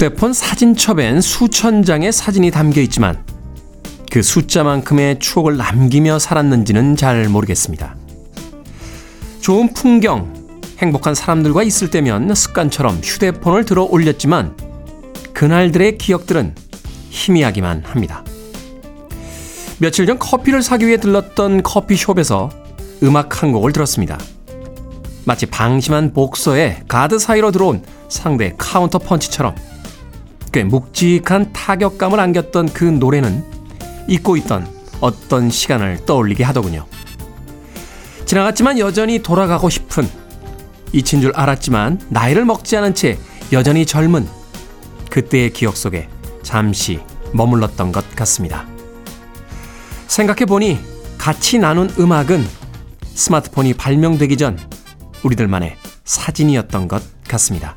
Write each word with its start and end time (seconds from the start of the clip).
휴대폰 0.00 0.32
사진첩엔 0.32 1.20
수천 1.20 1.82
장의 1.82 2.10
사진이 2.10 2.50
담겨 2.50 2.80
있지만 2.80 3.22
그 4.10 4.22
숫자만큼의 4.22 5.18
추억을 5.18 5.58
남기며 5.58 6.18
살았는지는 6.18 6.96
잘 6.96 7.28
모르겠습니다. 7.28 7.96
좋은 9.42 9.74
풍경, 9.74 10.32
행복한 10.78 11.14
사람들과 11.14 11.64
있을 11.64 11.90
때면 11.90 12.34
습관처럼 12.34 13.00
휴대폰을 13.04 13.66
들어 13.66 13.82
올렸지만 13.82 14.56
그날들의 15.34 15.98
기억들은 15.98 16.54
희미하기만 17.10 17.82
합니다. 17.84 18.24
며칠 19.80 20.06
전 20.06 20.18
커피를 20.18 20.62
사기 20.62 20.86
위해 20.86 20.96
들렀던 20.96 21.62
커피숍에서 21.62 22.48
음악 23.02 23.42
한 23.42 23.52
곡을 23.52 23.74
들었습니다. 23.74 24.18
마치 25.26 25.44
방심한 25.44 26.14
복서의 26.14 26.84
가드 26.88 27.18
사이로 27.18 27.50
들어온 27.50 27.84
상대 28.08 28.54
카운터 28.56 28.98
펀치처럼 28.98 29.54
꽤 30.52 30.64
묵직한 30.64 31.52
타격감을 31.52 32.18
안겼던 32.18 32.72
그 32.72 32.84
노래는 32.84 33.44
잊고 34.08 34.36
있던 34.36 34.66
어떤 35.00 35.50
시간을 35.50 36.04
떠올리게 36.06 36.44
하더군요. 36.44 36.86
지나갔지만 38.26 38.78
여전히 38.78 39.20
돌아가고 39.20 39.70
싶은 39.70 40.08
잊힌 40.92 41.20
줄 41.20 41.32
알았지만 41.34 42.00
나이를 42.08 42.44
먹지 42.44 42.76
않은 42.76 42.94
채 42.94 43.18
여전히 43.52 43.86
젊은 43.86 44.26
그때의 45.10 45.52
기억 45.52 45.76
속에 45.76 46.08
잠시 46.42 47.00
머물렀던 47.32 47.92
것 47.92 48.08
같습니다. 48.14 48.66
생각해보니 50.06 50.78
같이 51.18 51.58
나눈 51.58 51.92
음악은 51.98 52.46
스마트폰이 53.14 53.74
발명되기 53.74 54.36
전 54.36 54.58
우리들만의 55.22 55.76
사진이었던 56.04 56.88
것 56.88 57.02
같습니다. 57.28 57.76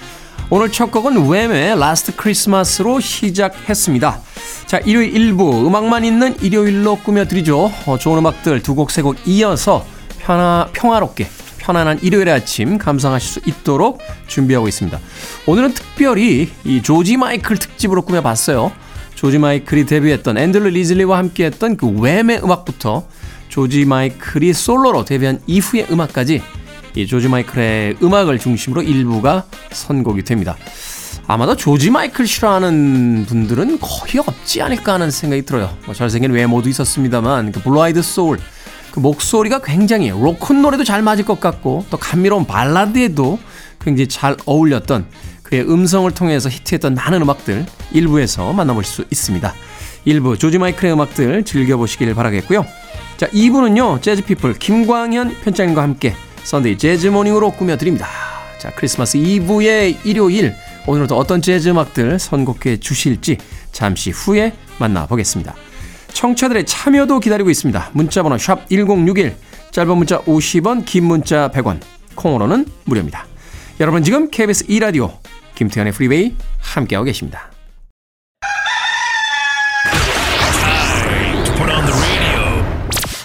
오늘 0.53 0.69
첫 0.69 0.91
곡은 0.91 1.15
Wham의 1.27 1.79
Last 1.79 2.13
Christmas로 2.13 2.99
시작했습니다. 2.99 4.19
자 4.65 4.79
일요일 4.79 5.15
일부 5.15 5.65
음악만 5.65 6.03
있는 6.03 6.35
일요일로 6.41 6.97
꾸며드리죠. 6.97 7.71
어, 7.85 7.97
좋은 7.97 8.17
음악들 8.17 8.61
두 8.61 8.75
곡 8.75 8.91
세 8.91 9.01
곡 9.01 9.15
이어서 9.25 9.85
편하, 10.19 10.67
평화롭게 10.73 11.25
편안한 11.57 11.99
일요일의 12.01 12.33
아침 12.33 12.77
감상하실 12.77 13.29
수 13.29 13.49
있도록 13.49 14.01
준비하고 14.27 14.67
있습니다. 14.67 14.99
오늘은 15.45 15.73
특별히 15.73 16.49
이 16.65 16.81
조지 16.81 17.15
마이클 17.15 17.55
특집으로 17.57 18.01
꾸며봤어요. 18.01 18.73
조지 19.15 19.37
마이클이 19.37 19.85
데뷔했던 19.85 20.37
앤드루 20.37 20.67
리즐리와 20.69 21.17
함께했던 21.17 21.77
그 21.77 21.85
Wham의 21.87 22.41
음악부터 22.43 23.05
조지 23.47 23.85
마이클이 23.85 24.51
솔로로 24.51 25.05
데뷔한 25.05 25.39
이후의 25.47 25.87
음악까지 25.91 26.41
이 26.95 27.07
조지 27.07 27.27
마이클의 27.27 27.97
음악을 28.01 28.39
중심으로 28.39 28.81
일부가 28.81 29.45
선곡이 29.71 30.23
됩니다. 30.23 30.57
아마도 31.27 31.55
조지 31.55 31.89
마이클 31.89 32.27
싫어하는 32.27 33.25
분들은 33.27 33.79
거의 33.79 34.23
없지 34.25 34.61
않을까 34.61 34.93
하는 34.93 35.11
생각이 35.11 35.43
들어요. 35.43 35.75
뭐 35.85 35.93
잘생긴 35.93 36.31
외모도 36.31 36.67
있었습니다만 36.69 37.51
그 37.51 37.61
blue-eyed 37.61 38.01
soul 38.01 38.39
그 38.91 38.99
목소리가 38.99 39.61
굉장히 39.61 40.09
로큰롤에도 40.09 40.83
잘 40.83 41.01
맞을 41.01 41.23
것 41.23 41.39
같고 41.39 41.85
또 41.89 41.97
감미로운 41.97 42.45
발라드에도 42.45 43.39
굉장히 43.79 44.07
잘 44.07 44.35
어울렸던 44.45 45.05
그의 45.43 45.69
음성을 45.69 46.09
통해서 46.11 46.49
히트했던 46.49 46.95
많은 46.95 47.21
음악들 47.21 47.65
일부에서 47.91 48.53
만나볼 48.53 48.83
수 48.83 49.05
있습니다. 49.09 49.53
일부 50.05 50.37
조지 50.37 50.57
마이클의 50.57 50.93
음악들 50.93 51.43
즐겨보시길 51.43 52.13
바라겠고요. 52.15 52.65
자, 53.17 53.27
2부는요, 53.27 54.01
재즈피플 54.01 54.55
김광현 54.55 55.35
편집장님과 55.43 55.81
함께 55.81 56.15
Sunday 56.43 56.77
Jazz 56.77 57.07
Morning으로 57.07 57.51
꾸며드립니다. 57.51 58.07
자, 58.57 58.71
크리스마스 58.75 59.17
이브의 59.17 60.05
일요일, 60.05 60.55
오늘은 60.87 61.07
또 61.07 61.17
어떤 61.17 61.41
재즈 61.41 61.69
음악들 61.69 62.19
선곡해 62.19 62.77
주실지 62.77 63.37
잠시 63.71 64.11
후에 64.11 64.53
만나보겠습니다. 64.79 65.55
청취자들의 66.13 66.65
참여도 66.65 67.19
기다리고 67.19 67.49
있습니다. 67.49 67.91
문자번호 67.93 68.37
샵 68.37 68.67
1061, 68.69 69.35
짧은 69.71 69.97
문자 69.97 70.19
50원, 70.21 70.85
긴 70.85 71.05
문자 71.05 71.49
100원, 71.49 71.79
콩으로는 72.15 72.65
무료입니다. 72.85 73.25
여러분 73.79 74.03
지금 74.03 74.29
KBS 74.29 74.67
2라디오 74.67 75.17
김태현의 75.55 75.93
프리웨이 75.93 76.35
함께하고 76.59 77.05
계십니다. 77.05 77.51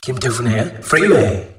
김태훈의 0.03 0.81
프리웨이 0.83 1.56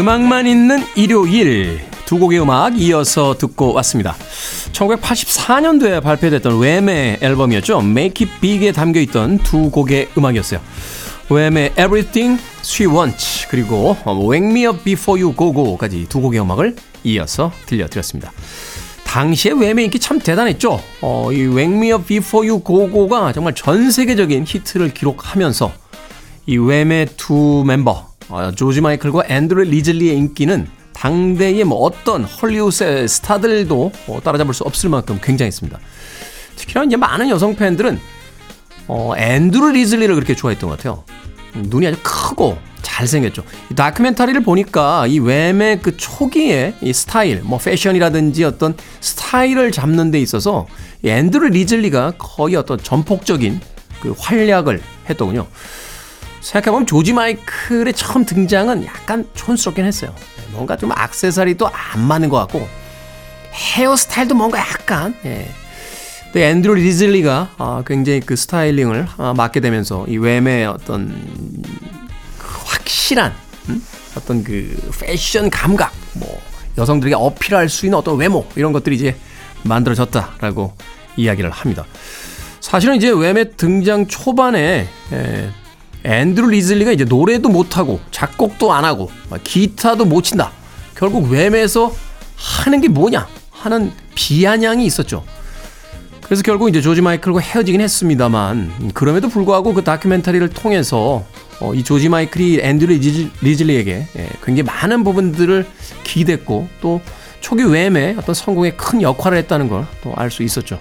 음악만 0.00 0.46
있는 0.46 0.82
일요일 0.96 1.78
두 2.06 2.18
곡의 2.18 2.40
음악 2.40 2.80
이어서 2.80 3.36
듣고 3.36 3.74
왔습니다. 3.74 4.16
1984년도에 4.72 6.02
발표됐던 6.02 6.58
웸의 6.58 7.18
앨범이었죠. 7.20 7.80
Make 7.80 8.26
It 8.26 8.40
Big에 8.40 8.72
담겨있던 8.72 9.40
두 9.40 9.70
곡의 9.70 10.08
음악이었어요. 10.16 10.58
웸의 11.28 11.72
Everything 11.72 12.40
She 12.62 12.90
Wants 12.90 13.48
그리고 13.50 13.94
Wake 14.06 14.48
Me 14.48 14.64
Up 14.64 14.82
Before 14.84 15.22
You 15.22 15.36
Go 15.36 15.52
Go까지 15.52 16.06
두 16.08 16.22
곡의 16.22 16.40
음악을 16.40 16.76
이어서 17.04 17.52
들려드렸습니다. 17.66 18.32
당시에 19.04 19.52
웸의 19.52 19.84
인기 19.84 19.98
참 19.98 20.18
대단했죠. 20.18 20.80
어, 21.02 21.30
이 21.30 21.46
Wake 21.46 21.76
Me 21.76 21.92
Up 21.92 22.06
Before 22.06 22.48
You 22.48 22.62
Go 22.64 22.90
Go가 22.90 23.34
정말 23.34 23.54
전 23.54 23.90
세계적인 23.90 24.46
히트를 24.48 24.94
기록하면서 24.94 25.70
이 26.46 26.56
Wham의 26.56 27.08
두 27.18 27.64
멤버 27.66 28.09
어, 28.30 28.52
조지 28.52 28.80
마이클과 28.80 29.24
앤드루 29.28 29.64
리즐리의 29.64 30.16
인기는 30.16 30.66
당대의 30.92 31.64
뭐 31.64 31.78
어떤 31.78 32.24
헐리우드의 32.24 33.08
스타들도 33.08 33.92
뭐 34.06 34.20
따라잡을 34.20 34.54
수 34.54 34.64
없을 34.64 34.88
만큼 34.88 35.18
굉장했습니다. 35.22 35.78
특히나 36.56 36.84
이제 36.84 36.96
많은 36.96 37.28
여성 37.28 37.56
팬들은 37.56 37.98
어, 38.86 39.12
앤드루 39.16 39.72
리즐리를 39.72 40.14
그렇게 40.14 40.34
좋아했던 40.34 40.68
것 40.68 40.76
같아요. 40.76 41.04
눈이 41.54 41.86
아주 41.86 41.98
크고 42.02 42.58
잘생겼죠. 42.82 43.42
이 43.70 43.74
다큐멘터리를 43.74 44.42
보니까 44.42 45.06
이 45.06 45.20
Wham의 45.20 45.80
그 45.80 45.96
초기의 45.96 46.74
이 46.82 46.92
스타일, 46.92 47.40
뭐 47.42 47.58
패션이라든지 47.58 48.44
어떤 48.44 48.76
스타일을 49.00 49.72
잡는 49.72 50.10
데 50.10 50.20
있어서 50.20 50.66
앤드루 51.04 51.48
리즐리가 51.48 52.14
거의 52.18 52.56
어떤 52.56 52.78
전폭적인 52.78 53.60
그 54.00 54.14
활약을 54.18 54.80
했더군요. 55.08 55.46
생각해보면 56.40 56.86
조지 56.86 57.12
마이클의 57.12 57.92
처음 57.94 58.24
등장은 58.24 58.84
약간 58.86 59.28
촌스럽긴 59.34 59.84
했어요. 59.84 60.14
뭔가 60.52 60.76
좀 60.76 60.90
악세사리도 60.92 61.68
안 61.68 62.00
맞는 62.00 62.28
것 62.28 62.38
같고 62.38 62.66
헤어스타일도 63.52 64.34
뭔가 64.34 64.58
약간 64.58 65.14
예. 65.24 65.48
근데 66.24 66.48
앤드루 66.50 66.74
리즐리가 66.74 67.50
아, 67.58 67.82
굉장히 67.84 68.20
그 68.20 68.36
스타일링을 68.36 69.08
아, 69.16 69.34
맡게 69.36 69.60
되면서 69.60 70.06
이 70.06 70.16
웸의 70.16 70.66
어떤 70.66 71.08
그 72.38 72.46
확실한 72.66 73.32
음? 73.68 73.84
어떤 74.16 74.44
그 74.44 74.76
패션 75.00 75.50
감각 75.50 75.92
뭐 76.14 76.40
여성들에게 76.78 77.16
어필할 77.16 77.68
수 77.68 77.86
있는 77.86 77.98
어떤 77.98 78.16
외모 78.16 78.46
이런 78.54 78.72
것들이 78.72 78.94
이제 78.96 79.16
만들어졌다라고 79.64 80.72
이야기를 81.16 81.50
합니다. 81.50 81.84
사실은 82.60 82.94
이제 82.94 83.10
Wham의 83.10 83.52
등장 83.56 84.06
초반에 84.06 84.86
예, 85.12 85.50
앤드루 86.04 86.48
리즐리가 86.48 86.92
이제 86.92 87.04
노래도 87.04 87.48
못하고 87.48 88.00
작곡도 88.10 88.72
안 88.72 88.84
하고 88.84 89.10
기타도 89.44 90.04
못 90.04 90.22
친다. 90.22 90.52
결국 90.94 91.30
Wham에서 91.32 91.92
하는 92.36 92.80
게 92.80 92.88
뭐냐 92.88 93.26
하는 93.50 93.92
비아냥이 94.14 94.84
있었죠. 94.86 95.24
그래서 96.22 96.42
결국 96.42 96.68
이제 96.68 96.80
조지 96.80 97.00
마이클과 97.02 97.40
헤어지긴 97.40 97.80
했습니다만 97.80 98.92
그럼에도 98.94 99.28
불구하고 99.28 99.74
그 99.74 99.82
다큐멘터리를 99.82 100.48
통해서 100.50 101.24
어, 101.60 101.74
이 101.74 101.82
조지 101.82 102.08
마이클이 102.08 102.60
앤드루 102.62 102.98
리즐리에게 103.42 104.06
예, 104.16 104.28
굉장히 104.44 104.62
많은 104.62 105.04
부분들을 105.04 105.66
기댔고 106.04 106.68
또 106.80 107.00
초기 107.40 107.64
웸의 107.64 108.14
어떤 108.18 108.34
성공에 108.34 108.72
큰 108.72 109.02
역할을 109.02 109.36
했다는 109.38 109.68
걸 109.68 109.86
또 110.02 110.12
알 110.16 110.30
수 110.30 110.42
있었죠. 110.42 110.78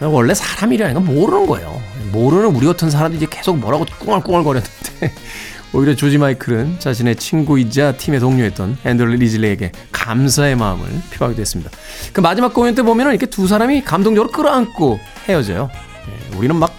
원래 0.00 0.34
사람이라는 0.34 0.94
건 0.94 1.04
모르는 1.04 1.46
거예요. 1.46 1.80
모르는 2.12 2.54
우리 2.54 2.66
같은 2.66 2.90
사람들이 2.90 3.26
계속 3.30 3.58
뭐라고 3.58 3.84
꿍얼꿍얼거렸는데 4.00 5.12
오히려 5.72 5.94
조지 5.94 6.18
마이클은 6.18 6.78
자신의 6.78 7.16
친구이자 7.16 7.92
팀의 7.92 8.20
동료였던 8.20 8.78
앤드류 8.84 9.16
리즐리에게 9.16 9.72
감사의 9.92 10.56
마음을 10.56 10.86
표하게 11.12 11.36
됐습니다. 11.36 11.70
그 12.12 12.20
마지막 12.20 12.54
공연 12.54 12.74
때 12.74 12.82
보면은 12.82 13.12
이렇게 13.12 13.26
두 13.26 13.46
사람이 13.46 13.82
감동적으로 13.82 14.30
끌어안고 14.32 14.98
헤어져요. 15.28 15.70
예, 16.08 16.36
우리는 16.36 16.54
막 16.56 16.72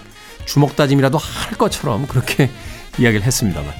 주먹 0.46 0.74
다짐이라도 0.74 1.18
할 1.18 1.52
것처럼 1.58 2.06
그렇게 2.06 2.50
이야기를 2.98 3.24
했습니다만. 3.24 3.72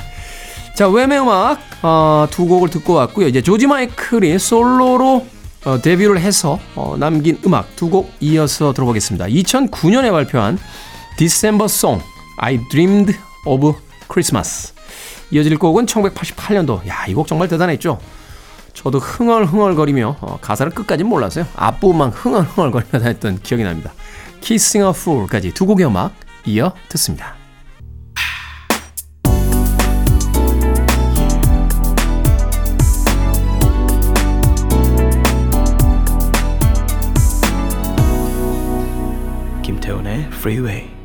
자, 0.75 0.87
웸의 0.87 1.21
음악 1.21 1.59
어, 1.83 2.29
두 2.31 2.47
곡을 2.47 2.69
듣고 2.71 2.93
왔고요. 2.93 3.27
이제 3.27 3.41
조지 3.43 3.67
마이클이 3.67 4.39
솔로로 4.39 5.27
어, 5.65 5.81
데뷔를 5.83 6.21
해서 6.21 6.61
어, 6.77 6.97
남긴 6.99 7.39
음악 7.45 7.75
두 7.75 7.89
곡 7.91 8.13
이어서 8.21 8.73
들어보겠습니다. 8.73 9.27
2009년에 9.27 10.13
발표한 10.13 10.59
December 11.19 11.67
Song 11.69 12.03
I 12.39 12.59
Dreamed 12.71 13.17
of 13.45 13.75
Christmas 14.11 14.73
이어질 15.31 15.59
곡은 15.59 15.87
1988년도 15.87 16.87
야, 16.89 17.05
이 17.07 17.15
곡 17.15 17.27
정말 17.27 17.49
대단했죠. 17.49 17.99
저도 18.73 18.99
흥얼흥얼거리며 18.99 20.17
어, 20.21 20.39
가사를 20.41 20.73
끝까지 20.73 21.03
몰랐어요. 21.05 21.45
앞부분만 21.57 22.11
흥얼흥얼거리며 22.11 22.91
다녔던 22.93 23.41
기억이 23.43 23.65
납니다. 23.65 23.93
Kissing 24.41 24.87
a 24.87 24.91
Fool까지 24.91 25.53
두 25.53 25.67
곡의 25.67 25.87
음악 25.87 26.15
이어 26.47 26.73
듣습니다. 26.89 27.35
김태훈의 39.63 40.29
Freeway. 40.33 40.98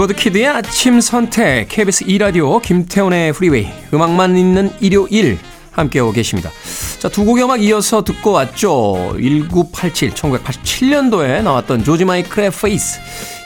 빌보드 0.00 0.14
kid의 0.14 0.46
아침 0.46 0.98
선택 0.98 1.68
KBS 1.68 2.06
2라디오 2.06 2.62
김태훈의 2.62 3.34
Freeway 3.34 3.68
음악만 3.92 4.38
있는 4.38 4.72
일요일 4.80 5.38
함께하고 5.72 6.12
계십니다. 6.12 6.50
자, 6.98 7.10
두 7.10 7.26
곡의 7.26 7.44
음악 7.44 7.62
이어서 7.62 8.02
듣고 8.02 8.32
왔죠. 8.32 9.16
1987, 9.18 10.12
1987년도에 10.12 11.42
나왔던 11.42 11.84
조지 11.84 12.06
마이클의 12.06 12.50
Faith. 12.50 12.98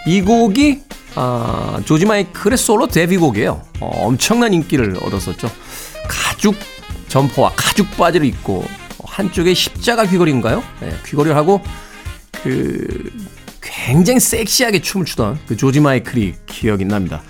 이 0.06 0.22
곡이 0.22 0.82
아, 1.16 1.80
조지 1.84 2.06
마이클의 2.06 2.56
솔로 2.56 2.86
데뷔곡이에요. 2.86 3.60
어, 3.80 3.90
엄청난 4.06 4.54
인기를 4.54 4.98
얻었었죠. 5.02 5.50
가죽 6.08 6.54
점퍼와 7.08 7.54
가죽 7.56 7.90
바지를 7.96 8.26
입고 8.26 8.64
한쪽에 9.04 9.54
십자가 9.54 10.04
귀걸이인가요? 10.04 10.62
네, 10.80 10.94
귀걸이를 11.04 11.36
하고 11.36 11.60
그 12.44 13.10
굉장히 13.74 14.20
섹시하게 14.20 14.80
춤을 14.80 15.04
추던 15.04 15.38
그 15.48 15.56
조지 15.56 15.80
마이클이 15.80 16.34
기억이 16.46 16.84
납니다. 16.84 17.22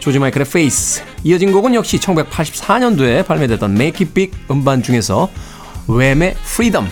조지 0.00 0.18
마이클의 0.18 0.46
Faith. 0.46 1.02
이어진 1.22 1.52
곡은 1.52 1.74
역시 1.74 1.98
1984년도에 1.98 3.24
발매됐던 3.24 3.70
Make 3.70 4.04
It 4.06 4.12
Big 4.12 4.32
음반 4.50 4.82
중에서 4.82 5.30
Wham의 5.86 6.34
Freedom 6.44 6.88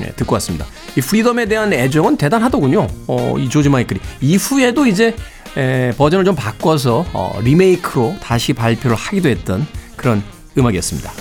네, 0.00 0.12
듣고 0.16 0.34
왔습니다. 0.34 0.66
이 0.96 1.00
Freedom에 1.00 1.46
대한 1.46 1.72
애정은 1.72 2.16
대단하더군요. 2.16 2.88
어, 3.06 3.36
이 3.38 3.48
조지 3.48 3.68
마이클이 3.68 4.00
이후에도 4.20 4.86
이제 4.86 5.14
에, 5.56 5.92
버전을 5.96 6.24
좀 6.24 6.34
바꿔서 6.34 7.06
어, 7.12 7.38
리메이크로 7.42 8.16
다시 8.20 8.52
발표를 8.52 8.96
하기도 8.96 9.28
했던 9.28 9.66
그런 9.96 10.22
음악이었습니다. 10.56 11.12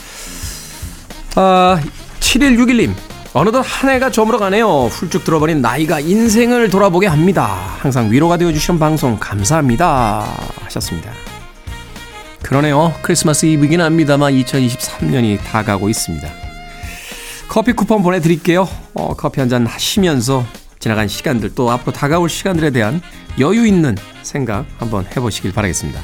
아, 1.35 1.79
7161님 2.19 2.93
어느덧 3.33 3.61
한 3.61 3.89
해가 3.91 4.09
저물어 4.09 4.39
가네요. 4.39 4.85
훌쩍 4.87 5.23
들어버린 5.23 5.61
나이가 5.61 5.99
인생을 5.99 6.69
돌아보게 6.69 7.07
합니다. 7.07 7.45
항상 7.79 8.11
위로가 8.11 8.37
되어주시는 8.37 8.79
방송 8.79 9.17
감사합니다. 9.19 10.25
하셨습니다. 10.63 11.11
그러네요. 12.41 12.93
크리스마스 13.01 13.45
이브긴 13.45 13.81
합니다만 13.81 14.33
2023년이 14.33 15.39
다가고 15.43 15.89
있습니다. 15.89 16.27
커피 17.49 17.73
쿠폰 17.73 18.01
보내드릴게요. 18.01 18.67
어, 18.93 19.13
커피 19.15 19.39
한 19.39 19.49
잔 19.49 19.65
하시면서 19.67 20.43
지나간 20.79 21.07
시간들 21.07 21.53
또 21.55 21.69
앞으로 21.71 21.91
다가올 21.91 22.29
시간들에 22.29 22.69
대한 22.71 23.01
여유 23.39 23.67
있는 23.67 23.95
생각 24.23 24.65
한번 24.79 25.05
해보시길 25.15 25.51
바라겠습니다. 25.51 25.99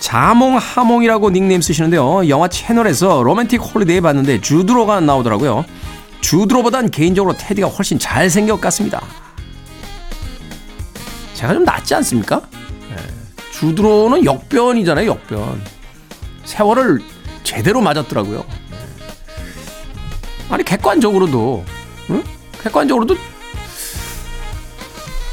자몽하몽이라고 0.00 1.30
닉네임 1.30 1.60
쓰시는데요. 1.60 2.28
영화 2.28 2.46
채널에서 2.48 3.22
Romantic 3.22 3.60
Holiday 3.60 4.00
봤는데 4.00 4.40
주드로가 4.40 5.00
나오더라고요. 5.00 5.64
주드로보단 6.20 6.90
개인적으로 6.90 7.36
테디가 7.36 7.68
훨씬 7.68 7.98
잘생긴 7.98 8.44
것 8.44 8.60
같습니다. 8.60 9.02
제가 11.34 11.54
좀 11.54 11.64
낫지 11.64 11.94
않습니까? 11.94 12.42
네. 12.90 12.96
주드로는 13.52 14.24
역변이잖아요, 14.24 15.08
역변. 15.08 15.62
세월을 16.44 17.00
제대로 17.44 17.80
맞았더라고요. 17.80 18.44
네. 18.70 18.76
아니, 20.50 20.64
객관적으로도, 20.64 21.64
응? 22.10 22.24
객관적으로도 22.62 23.16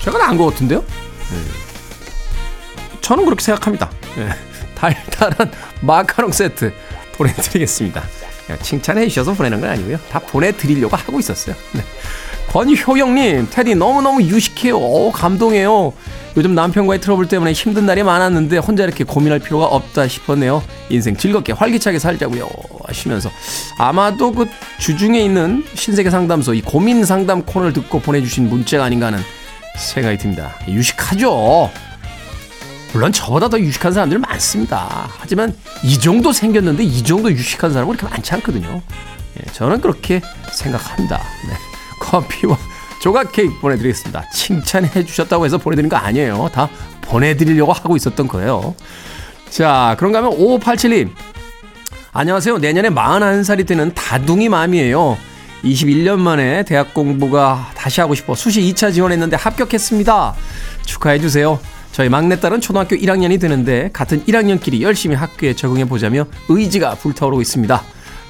제가 0.04 0.18
나은 0.20 0.38
것 0.38 0.46
같은데요? 0.52 0.82
네. 0.82 1.66
저는 3.02 3.26
그렇게 3.26 3.44
생각합니다. 3.44 3.90
네. 4.16 4.30
달달한 4.76 5.52
마카롱 5.82 6.32
세트 6.32 6.74
보내드리겠습니다. 7.14 8.04
칭찬해 8.62 9.08
주셔서 9.08 9.34
보내는 9.34 9.62
건 9.62 9.70
아니고요. 9.70 9.98
다 10.10 10.20
보내드리려고 10.20 10.96
하고 10.96 11.20
있었어요. 11.20 11.56
네. 11.74 11.82
권효영님, 12.50 13.48
테디 13.52 13.76
너무너무 13.76 14.22
유식해요. 14.22 14.78
오, 14.78 15.12
감동해요. 15.12 15.92
요즘 16.38 16.56
남편과의 16.56 17.02
트러블 17.02 17.28
때문에 17.28 17.54
힘든 17.54 17.86
날이 17.86 18.04
많았는데 18.04 18.58
혼자 18.58 18.84
이렇게 18.84 19.04
고민할 19.04 19.40
필요가 19.40 19.66
없다 19.66 20.08
싶었네요. 20.08 20.64
인생 20.90 21.16
즐겁게 21.16 21.54
활기차게 21.54 22.00
살자고요. 22.00 22.48
하시면서 22.86 23.30
아마도 23.78 24.32
그 24.32 24.48
주중에 24.80 25.20
있는 25.20 25.66
신세계 25.74 26.10
상담소 26.10 26.54
이 26.54 26.62
고민 26.62 27.04
상담 27.04 27.42
코너를 27.44 27.74
듣고 27.74 28.00
보내주신 28.00 28.50
문자가 28.50 28.86
아닌가 28.86 29.08
하는 29.08 29.20
생각이 29.78 30.18
듭니다. 30.18 30.56
유식하죠. 30.68 31.72
물론 32.94 33.12
저보다 33.12 33.50
더 33.50 33.60
유식한 33.60 33.92
사람들 33.92 34.20
많습니다. 34.20 35.10
하지만 35.18 35.54
이 35.84 36.00
정도 36.00 36.32
생겼는데 36.32 36.84
이 36.84 37.04
정도 37.04 37.32
유식한 37.32 37.74
사람은 37.74 37.98
그렇게 37.98 38.14
많지 38.14 38.34
않거든요. 38.36 38.82
예, 39.40 39.52
저는 39.52 39.82
그렇게 39.82 40.22
생각합니다. 40.52 41.18
네. 41.50 41.56
커피와 42.00 42.58
조각 43.02 43.32
케이크 43.32 43.54
보내드리겠습니다. 43.60 44.30
칭찬해 44.32 45.06
주셨다고 45.06 45.46
해서 45.46 45.58
보내드린 45.58 45.90
거 45.90 45.98
아니에요. 45.98 46.50
다 46.54 46.70
보내드리려고 47.02 47.74
하고 47.74 47.96
있었던 47.96 48.28
거예요. 48.28 48.76
자, 49.50 49.96
그런가 50.00 50.20
하면 50.20 50.32
5587님. 50.32 51.12
안녕하세요. 52.14 52.60
내년에 52.60 52.90
41살이 52.90 53.68
되는 53.68 53.94
다둥이 53.94 54.48
맘이에요. 54.50 55.18
21년 55.64 56.20
만에 56.20 56.64
대학 56.64 56.94
공부가 56.94 57.72
다시 57.76 58.00
하고 58.00 58.16
싶어 58.16 58.36
수시 58.36 58.62
2차 58.62 58.94
지원했는데 58.94 59.36
합격했습니다. 59.36 60.36
축하해 60.86 61.20
주세요. 61.20 61.60
저희 61.96 62.10
막내딸은 62.10 62.60
초등학교 62.60 62.98
1학년이 62.98 63.40
되는데 63.40 63.90
같은 63.94 64.22
1학년끼리 64.26 64.82
열심히 64.82 65.16
학교에 65.16 65.56
적응해 65.56 65.86
보자며 65.86 66.26
의지가 66.50 66.96
불타오르고 66.96 67.42
있습니다. 67.42 67.82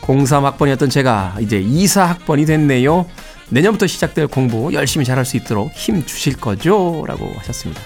03학번이었던 0.02 0.92
제가 0.92 1.38
이제 1.40 1.60
24학번이 1.64 2.46
됐네요. 2.46 3.08
내년부터 3.50 3.88
시작될 3.88 4.28
공부 4.28 4.72
열심히 4.72 5.04
잘할 5.04 5.26
수 5.26 5.36
있도록 5.38 5.72
힘 5.74 6.06
주실 6.06 6.38
거죠? 6.38 7.06
라고 7.08 7.34
하셨습니다. 7.38 7.82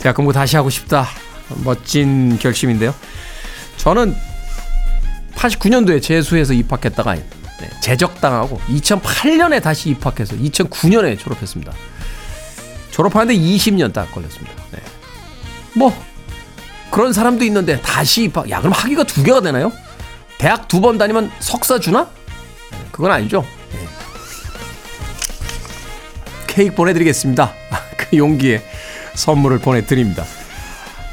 대학 0.00 0.16
공부 0.16 0.32
다시 0.32 0.56
하고 0.56 0.68
싶다. 0.68 1.06
멋진 1.62 2.40
결심인데요. 2.40 2.92
저는 3.76 4.16
89년도에 5.36 6.02
재수해서 6.02 6.52
입학했다가 6.52 7.14
네, 7.14 7.70
재적당하고 7.80 8.58
2008년에 8.70 9.62
다시 9.62 9.90
입학해서 9.90 10.34
2009년에 10.34 11.16
졸업했습니다. 11.16 11.72
졸업하는데 12.92 13.34
20년 13.34 13.92
딱 13.92 14.10
걸렸습니다. 14.12 14.54
네. 14.70 14.78
뭐 15.74 15.92
그런 16.92 17.12
사람도 17.12 17.44
있는데 17.46 17.80
다시 17.80 18.24
입학. 18.24 18.48
야 18.50 18.60
그럼 18.60 18.72
학위가 18.72 19.02
두 19.04 19.22
개가 19.24 19.40
되나요? 19.40 19.72
대학 20.38 20.68
두 20.68 20.80
번 20.80 20.98
다니면 20.98 21.30
석사 21.40 21.78
주나? 21.80 22.04
네, 22.70 22.78
그건 22.92 23.10
아니죠. 23.12 23.44
네. 23.72 23.78
케이크 26.46 26.74
보내드리겠습니다. 26.74 27.52
그 27.96 28.16
용기에 28.16 28.62
선물을 29.14 29.58
보내드립니다. 29.58 30.24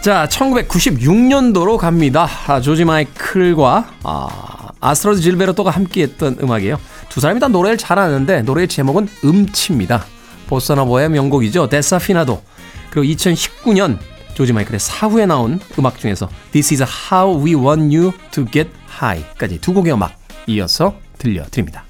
자, 0.01 0.27
1996년도로 0.29 1.77
갑니다. 1.77 2.27
아, 2.47 2.61
조지 2.61 2.85
마이클과 2.85 3.91
아, 4.03 4.67
아스트루드 4.79 5.19
질베르토가 5.21 5.71
함께했던 5.71 6.37
음악이에요. 6.41 6.79
두 7.09 7.19
사람이 7.19 7.39
다 7.39 7.47
노래를 7.49 7.77
잘하는데 7.77 8.43
노래의 8.43 8.67
제목은 8.69 9.09
음치입니다. 9.25 10.05
보사노바의 10.49 11.09
명곡이죠. 11.09 11.69
Desafinado. 11.69 12.41
그리고 12.89 13.13
2019년 13.13 13.99
조지 14.33 14.51
마이클의 14.51 14.79
사후에 14.79 15.25
나온 15.25 15.59
음악 15.77 15.99
중에서 15.99 16.29
This 16.51 16.73
is 16.73 16.83
how 16.83 17.37
we 17.45 17.53
want 17.53 17.95
you 17.95 18.11
to 18.31 18.45
get 18.51 18.69
high까지 18.99 19.59
두 19.61 19.73
곡의 19.73 19.93
음악 19.93 20.17
이어서 20.47 20.95
들려드립니다. 21.19 21.83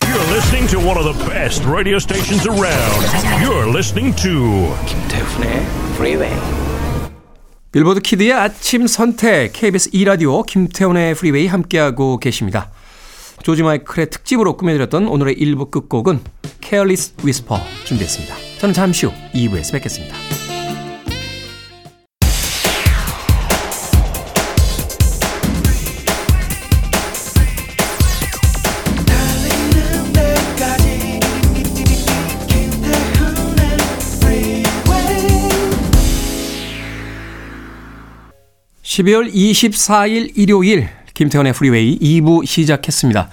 You're 0.00 0.32
listening 0.32 0.68
to 0.70 0.80
one 0.80 0.98
of 0.98 1.04
the 1.04 1.30
best 1.30 1.64
radio 1.68 1.96
stations 1.96 2.48
around. 2.48 3.06
You're 3.44 3.68
listening 3.68 4.16
to 4.22 4.74
김태훈의 4.86 5.66
Freeway. 5.94 6.34
빌보드 7.72 8.00
kid의 8.00 8.32
아침 8.32 8.86
선택 8.86 9.52
KBS 9.52 9.90
2라디오 9.90 10.46
김태훈의 10.46 11.14
Freeway 11.14 11.46
함께하고 11.46 12.18
계십니다. 12.18 12.70
조지 13.46 13.62
마이클의 13.62 14.10
특집으로 14.10 14.56
꾸며드렸던 14.56 15.06
오늘의 15.06 15.36
1부 15.36 15.70
끝곡은 15.70 16.18
Careless 16.60 17.14
Whisper 17.20 17.62
준비했습니다. 17.84 18.34
저는 18.58 18.74
잠시 18.74 19.06
후 19.06 19.12
2부에서 19.34 19.70
뵙겠습니다. 19.74 20.16
달리는 29.06 30.12
데까지 30.12 31.20
김태훈의 32.48 33.76
Freeway 34.18 34.64
12월 38.82 39.32
24일 39.32 40.32
일요일 40.34 40.88
김태훈의 41.16 41.54
Freeway 41.54 41.98
2부 41.98 42.46
시작했습니다. 42.46 43.30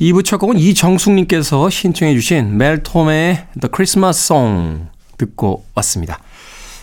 2부 0.00 0.24
첫 0.24 0.38
곡은 0.38 0.58
이정숙님께서 0.58 1.68
신청해 1.68 2.14
주신 2.14 2.56
멜 2.56 2.86
토메의 2.86 3.46
The 3.60 3.70
Christmas 3.72 4.18
Song 4.24 4.86
듣고 5.18 5.64
왔습니다. 5.74 6.18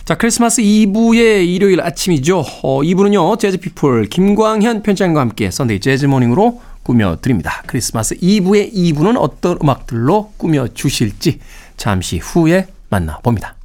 자, 0.04 0.14
크리스마스 0.16 0.62
이브의 0.62 1.46
일요일 1.46 1.80
아침이죠. 1.80 2.44
어, 2.62 2.80
2부는요, 2.82 3.38
재즈피플 3.38 4.06
김광현 4.06 4.82
편집장과 4.82 5.20
함께 5.20 5.50
Sunday 5.50 5.80
Jazz 5.80 6.06
Morning으로 6.06 6.60
꾸며드립니다. 6.84 7.62
크리스마스 7.66 8.16
이브의 8.16 8.72
2부는 8.72 9.16
어떤 9.18 9.58
음악들로 9.60 10.32
꾸며주실지 10.36 11.40
잠시 11.76 12.18
후에 12.18 12.68
만나봅니다. 12.90 13.56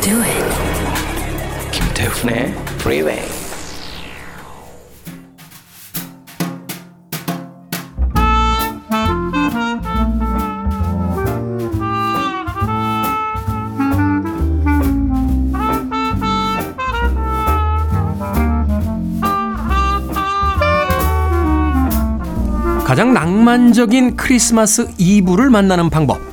Do 0.00 0.22
it. 0.22 1.70
김태훈의 1.72 2.54
Freeway. 2.80 3.28
가장 22.84 23.12
낭만적인 23.14 24.16
크리스마스 24.16 24.88
이브를 24.98 25.50
만나는 25.50 25.90
방법. 25.90 26.29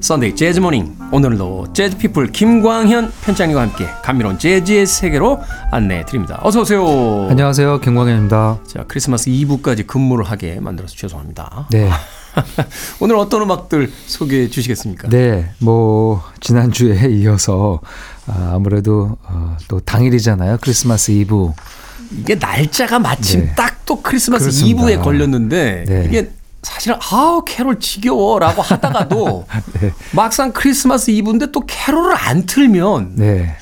Sunday 0.00 0.34
Jazz 0.34 0.60
Morning. 0.60 0.96
오늘도 1.12 1.72
재즈 1.74 1.98
피플 1.98 2.32
김광현 2.32 3.12
편집장님과 3.22 3.60
함께 3.60 3.86
감미로운 4.02 4.38
재즈의 4.38 4.86
세계로 4.86 5.40
안내해 5.70 6.06
드립니다. 6.06 6.40
어서 6.42 6.62
오세요. 6.62 7.28
안녕하세요. 7.28 7.80
김광현입니다. 7.80 8.60
자, 8.66 8.84
크리스마스 8.88 9.28
이브까지 9.28 9.82
근무를 9.86 10.24
하게 10.24 10.58
만들어서 10.58 10.94
죄송합니다. 10.96 11.66
네. 11.70 11.90
오늘 13.00 13.16
어떤 13.16 13.42
음악들 13.42 13.90
소개해 14.06 14.48
주시겠습니까? 14.48 15.08
네. 15.10 15.50
뭐, 15.58 16.22
지난주에 16.40 17.08
이어서 17.20 17.80
아, 18.26 18.52
아무래도 18.54 19.18
어, 19.24 19.56
또 19.68 19.80
당일이잖아요. 19.80 20.58
크리스마스 20.62 21.10
이브. 21.10 21.52
이게 22.18 22.34
날짜가 22.36 22.98
마침 22.98 23.40
네. 23.44 23.54
딱또 23.54 24.00
크리스마스 24.00 24.44
그렇습니다. 24.46 24.80
이브에 24.82 24.96
걸렸는데 24.96 25.84
네. 25.86 26.04
이게 26.06 26.30
사실은 26.62 26.96
아우 27.10 27.42
캐롤 27.44 27.80
지겨워라고 27.80 28.60
하다가도 28.62 29.46
네. 29.80 29.92
막상 30.12 30.52
크리스마스 30.52 31.10
이브인데 31.10 31.52
또 31.52 31.60
캐롤을 31.66 32.14
안 32.16 32.44
틀면 32.46 33.12
네. 33.16 33.56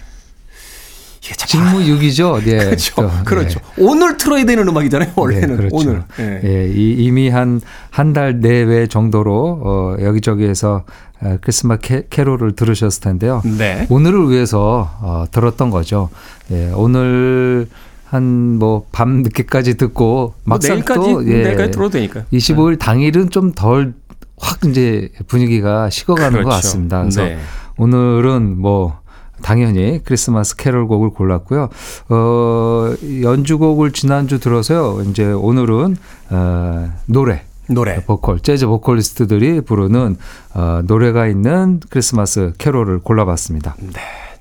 이게 1.22 1.34
참 1.34 1.46
직무유기죠. 1.48 2.40
네. 2.44 2.56
그렇죠. 2.58 2.94
또, 2.96 3.10
그렇죠. 3.24 3.60
오늘 3.76 4.16
틀어야 4.16 4.44
되는 4.44 4.66
음악이잖아요. 4.66 5.12
원래는 5.14 5.48
네, 5.50 5.56
그렇죠. 5.56 5.76
오늘. 5.76 6.02
예. 6.18 6.40
예, 6.44 6.68
이, 6.72 6.94
이미 7.04 7.28
한 7.28 7.60
한 7.90 8.12
달 8.12 8.40
내외 8.40 8.86
정도로 8.86 9.60
어, 9.64 9.96
여기저기에서 10.00 10.84
어, 11.20 11.36
크리스마스 11.40 11.80
캐, 11.82 12.06
캐롤을 12.08 12.52
들으셨을 12.56 13.00
텐데요. 13.02 13.42
네. 13.44 13.86
오늘을 13.90 14.30
위해서 14.30 14.90
어, 15.00 15.24
들었던 15.30 15.70
거죠. 15.70 16.08
예, 16.52 16.70
오늘 16.74 17.68
한 18.10 18.58
뭐 18.58 18.86
밤 18.92 19.22
늦게까지 19.22 19.76
듣고 19.76 20.04
뭐 20.04 20.34
막상 20.44 20.76
내일까지 20.76 21.00
또 21.00 21.26
예, 21.26 21.42
내일까지 21.42 21.70
들어도 21.72 21.90
되니까. 21.90 22.22
25일 22.32 22.78
당일은 22.78 23.30
좀 23.30 23.52
덜 23.52 23.94
확 24.40 24.64
이제 24.66 25.10
분위기가 25.26 25.90
식어가는 25.90 26.30
그렇죠. 26.30 26.48
것 26.48 26.54
같습니다. 26.54 27.00
그래서 27.00 27.24
네. 27.24 27.38
오늘은 27.76 28.60
뭐 28.60 29.00
당연히 29.42 30.00
크리스마스 30.04 30.56
캐롤곡을 30.56 31.10
골랐고요. 31.10 31.68
어, 32.08 32.94
연주곡을 33.22 33.92
지난주 33.92 34.38
들어서요. 34.38 35.02
이제 35.10 35.24
오늘은 35.24 35.96
어, 36.30 36.92
노래 37.06 37.42
노래. 37.68 37.96
보컬, 38.04 38.40
재즈 38.40 38.66
보컬리스트들이 38.66 39.60
부르는 39.60 40.16
어, 40.54 40.80
노래가 40.86 41.26
있는 41.26 41.80
크리스마스 41.90 42.52
캐롤을 42.58 43.00
골라봤습니다. 43.00 43.76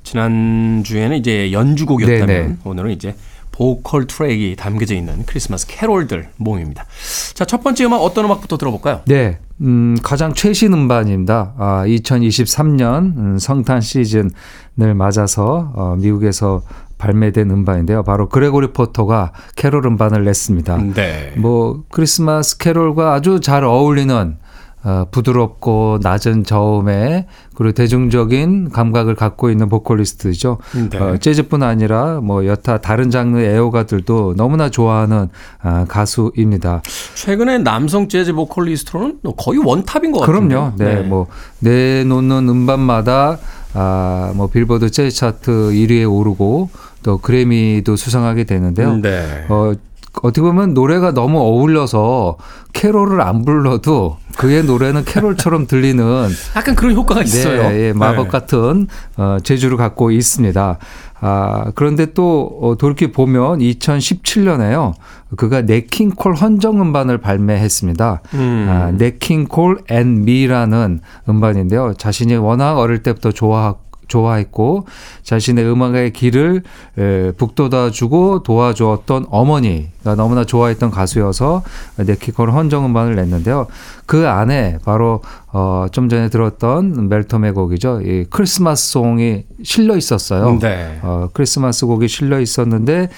지난 0.04 0.84
주에는 0.86 1.18
이제 1.18 1.52
연주곡이었다면 1.52 2.28
네, 2.28 2.48
네. 2.48 2.58
오늘은 2.64 2.92
이제 2.92 3.16
보컬 3.58 4.06
트랙이 4.06 4.56
담겨져 4.56 4.94
있는 4.94 5.26
크리스마스 5.26 5.66
캐롤들 5.66 6.30
모임입니다. 6.38 6.86
자, 7.34 7.44
첫 7.44 7.64
번째 7.64 7.86
음악 7.86 7.98
어떤 7.98 8.26
음악부터 8.26 8.56
들어볼까요? 8.56 9.02
네, 9.08 9.40
음, 9.62 9.98
가장 10.04 10.36
최신 10.36 10.74
음반입니다. 10.74 11.56
아, 11.58 11.84
2023년 11.88 13.18
음, 13.18 13.38
성탄 13.40 13.82
시즌을 13.82 14.94
맞아서 14.96 15.72
어, 15.74 15.96
미국에서 15.98 16.62
발매된 17.00 17.50
음반인데요. 17.50 18.04
바로 18.04 18.30
그레고리 18.30 18.74
포터가 18.74 19.32
캐롤 19.56 19.88
음반을 19.88 20.24
냈습니다. 20.24 20.78
네. 20.94 21.34
뭐 21.38 21.84
크리스마스 21.90 22.60
캐롤과 22.60 23.14
아주 23.14 23.40
잘 23.40 23.64
어울리는 23.64 24.38
어, 24.84 25.06
부드럽고 25.12 26.00
낮은 26.02 26.44
저음에 26.44 27.28
그리고 27.56 27.74
대중적인 27.74 28.70
감각을 28.70 29.16
갖고 29.16 29.50
있는 29.50 29.70
보컬리스트죠. 29.70 30.60
네. 30.90 30.98
어, 30.98 31.18
재즈뿐 31.18 31.64
아니라 31.64 32.22
뭐 32.22 32.46
여타 32.46 32.78
다른 32.78 33.10
장르의 33.10 33.56
애호가들도 33.56 34.36
너무나 34.38 34.70
좋아하는 34.70 35.30
아, 35.62 35.86
가수입니다. 35.90 36.84
최근에 37.16 37.58
남성 37.60 38.08
재즈 38.08 38.34
보컬리스트로는 38.34 39.20
거의 39.36 39.60
원탑인 39.60 40.12
것 40.12 40.20
같아요. 40.20 40.48
그럼요. 40.48 40.74
네, 40.78 41.02
뭐 41.02 41.28
내놓는 41.60 42.48
음반마다 42.48 43.40
아, 43.74 44.32
뭐 44.36 44.48
빌보드 44.48 44.92
재즈 44.92 45.16
차트 45.16 45.52
1위에 45.72 46.10
오르고 46.10 46.70
또 47.04 47.18
그래미도 47.18 47.96
수상하게 47.96 48.44
되는데요. 48.44 48.98
네. 48.98 49.46
어, 49.50 49.74
어떻게 50.22 50.42
보면 50.42 50.74
노래가 50.74 51.14
너무 51.14 51.40
어울려서 51.40 52.38
캐롤을 52.74 53.22
안 53.22 53.44
불러도 53.46 54.18
그의 54.38 54.64
노래는 54.64 55.04
캐롤처럼 55.04 55.68
들리는 55.68 56.30
약간 56.56 56.76
그런 56.76 56.96
효과가 56.96 57.24
있어요. 57.24 57.70
네, 57.70 57.88
예, 57.88 57.94
마법 57.94 58.26
네. 58.26 58.32
같은 58.32 58.88
어, 59.18 59.38
재주를 59.44 59.78
갖고 59.78 60.12
있습니다. 60.12 60.78
아, 61.20 61.72
그런데 61.76 62.14
또 62.14 62.60
어, 62.62 62.76
돌이켜 62.78 63.08
보면 63.12 63.60
2017년에요. 63.60 64.94
그가 65.36 65.62
냇 65.62 65.89
킹 65.89 66.15
콜 66.15 66.36
헌정 66.36 66.82
음반을 66.82 67.18
발매했습니다. 67.18 68.22
음. 68.36 68.68
아, 68.70 68.92
Nat 68.92 69.16
King 69.16 69.48
Cole 69.48 69.80
and 69.90 70.24
Me라는 70.24 71.02
음반인데요. 71.28 71.94
자신이 71.98 72.36
워낙 72.36 72.78
어릴 72.78 73.04
때부터 73.04 73.32
좋아 73.32 73.76
좋아했고 74.08 74.86
자신의 75.24 75.70
음악의 75.70 76.14
길을 76.14 76.64
에, 76.98 77.32
북돋아주고 77.38 78.44
도와주었던 78.44 79.28
어머니가 79.30 80.16
너무나 80.16 80.46
좋아했던 80.46 80.92
가수여서 80.92 81.64
네키콜 81.98 82.52
헌정 82.52 82.86
음반을 82.86 83.16
냈는데요. 83.16 83.68
그 84.06 84.28
안에 84.28 84.80
바로 84.86 85.22
어, 85.52 85.88
좀 85.92 86.10
전에 86.10 86.30
들었던 86.30 87.10
멜톰의 87.10 87.54
곡이죠. 87.54 88.02
이 88.02 88.26
크리스마스 88.30 88.92
송이 88.92 89.44
실려 89.64 89.98
있었어요. 89.98 90.60
네. 90.60 91.00
어, 91.02 91.30
크리스마스 91.34 91.86
곡이 91.86 92.08
실려 92.08 92.40
있었는데 92.40 93.10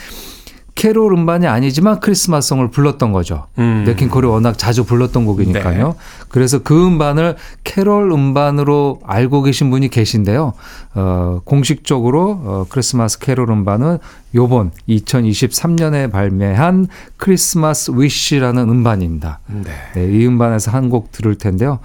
캐롤 0.80 1.12
음반이 1.14 1.46
아니지만 1.46 2.00
크리스마스송을 2.00 2.72
불렀던 2.72 3.12
거죠. 3.12 3.48
음. 3.58 3.84
네킹콜이 3.86 4.26
워낙 4.28 4.58
자주 4.58 4.86
불렀던 4.86 5.26
곡이니까요. 5.26 5.88
네. 5.88 5.94
그래서 6.30 6.60
그 6.60 6.88
음반을 6.88 7.36
캐롤 7.66 8.10
음반으로 8.10 9.02
알고 9.06 9.42
계신 9.42 9.72
분이 9.72 9.90
계신데요. 9.90 10.54
어, 10.96 11.42
공식적으로 11.44 12.40
어, 12.44 12.66
크리스마스 12.70 13.20
캐롤 13.20 13.50
음반은 13.52 13.98
요번 14.36 14.72
2023년에 14.88 16.10
발매한 16.12 16.88
크리스마스 17.18 17.92
위시라는 17.94 18.70
음반입니다. 18.70 19.40
네. 19.48 19.72
네, 19.96 20.06
이 20.06 20.26
음반에서 20.26 20.72
한 20.72 20.90
곡 20.90 21.12
들을 21.12 21.36
텐데요. 21.36 21.80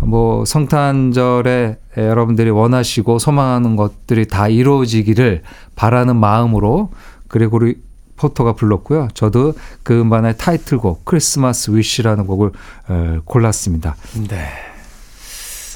뭐 0.00 0.44
성탄절에 0.44 1.78
여러분들이 1.96 2.50
원하시고 2.50 3.18
소망하는 3.18 3.74
것들이 3.76 4.28
다 4.28 4.46
이루어지기를 4.48 5.42
바라는 5.74 6.16
마음으로 6.16 6.90
그레고리 7.28 7.85
포터가 8.16 8.54
불렀고요. 8.54 9.08
저도 9.14 9.54
그 9.82 10.00
음반의 10.00 10.38
타이틀곡 10.38 11.04
크리스마스 11.04 11.70
위시라는 11.70 12.26
곡을 12.26 12.50
어, 12.88 13.20
골랐습니다. 13.24 13.96
네. 14.28 14.48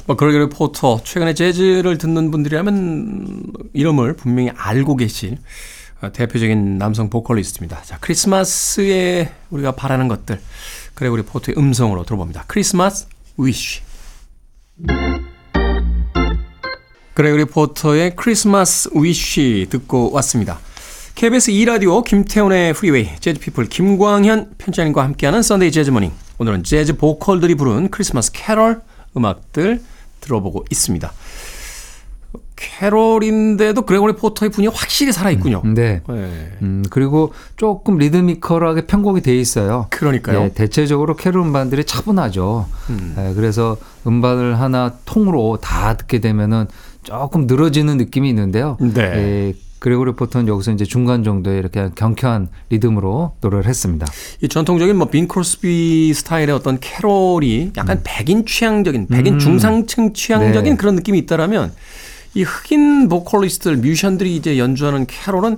뭐 0.07 0.15
그레고리 0.15 0.49
포터 0.49 1.01
최근에 1.03 1.33
재즈를 1.33 1.97
듣는 1.97 2.31
분들이라면 2.31 3.43
이름을 3.73 4.15
분명히 4.15 4.51
알고 4.55 4.95
계실 4.95 5.37
어, 6.01 6.11
대표적인 6.11 6.77
남성 6.77 7.09
보컬리스트입니다. 7.09 7.81
자, 7.83 7.97
크리스마스에 8.01 9.31
우리가 9.51 9.73
바라는 9.73 10.07
것들 10.07 10.41
그레고리 10.95 11.23
포터의 11.23 11.55
음성으로 11.57 12.03
들어봅니다. 12.03 12.45
Christmas 12.47 13.07
Wish. 13.37 13.81
그레고리 17.13 17.45
포터의 17.45 18.15
Christmas 18.15 18.89
Wish 18.95 19.67
듣고 19.69 20.11
왔습니다. 20.11 20.59
KBS 21.21 21.51
2라디오 21.51 22.03
김태훈의 22.03 22.73
프리웨이 22.73 23.07
재즈피플 23.19 23.65
김광현 23.65 24.53
편집장님과 24.57 25.03
함께하는 25.03 25.43
Sunday 25.43 25.71
Jazz 25.71 25.86
Morning 25.86 26.11
오늘은 26.39 26.63
재즈 26.63 26.97
보컬들이 26.97 27.53
부른 27.53 27.91
크리스마스 27.91 28.31
캐럴 28.31 28.81
음악들 29.15 29.83
들어보고 30.19 30.65
있습니다. 30.71 31.13
캐롤인데도 32.55 33.83
그레고리 33.83 34.13
포터의 34.13 34.49
분이 34.49 34.65
확실히 34.65 35.11
살아있군요. 35.11 35.61
네. 35.75 36.01
네. 36.09 36.51
음, 36.63 36.83
그리고 36.89 37.35
조금 37.55 37.99
리드미컬하게 37.99 38.87
편곡이 38.87 39.21
돼 39.21 39.37
있어요. 39.37 39.85
그러니까요. 39.91 40.45
예, 40.45 40.49
대체적으로 40.49 41.15
캐롤 41.15 41.43
음반들이 41.43 41.83
차분하죠. 41.83 42.65
예, 43.19 43.33
그래서 43.35 43.77
음반을 44.07 44.59
하나 44.59 44.95
통으로 45.05 45.59
다 45.61 45.97
듣게 45.97 46.19
되면은 46.19 46.65
조금 47.03 47.45
늘어지는 47.45 47.97
느낌이 47.97 48.27
있는데요. 48.27 48.77
네. 48.79 49.01
예, 49.03 49.53
그레고리 49.81 50.13
포터는 50.13 50.47
여기서 50.47 50.73
이제 50.73 50.85
중간 50.85 51.23
정도의 51.23 51.57
이렇게 51.57 51.89
경쾌한 51.95 52.49
리듬으로 52.69 53.33
노래를 53.41 53.65
했습니다. 53.65 54.05
이 54.39 54.47
전통적인 54.47 54.95
뭐빈 54.95 55.27
크로스비 55.27 56.13
스타일의 56.13 56.51
어떤 56.51 56.79
캐롤이 56.79 57.71
약간 57.77 57.99
백인 58.03 58.45
취향적인, 58.45 59.07
백인 59.07 59.33
음. 59.33 59.39
중상층 59.39 60.13
취향적인 60.13 60.73
네. 60.73 60.77
그런 60.77 60.93
느낌이 60.95 61.17
있다라면 61.17 61.73
이 62.35 62.43
흑인 62.43 63.09
보컬리스트들, 63.09 63.77
뮤지션들이 63.77 64.35
이제 64.35 64.59
연주하는 64.59 65.07
캐롤은 65.07 65.57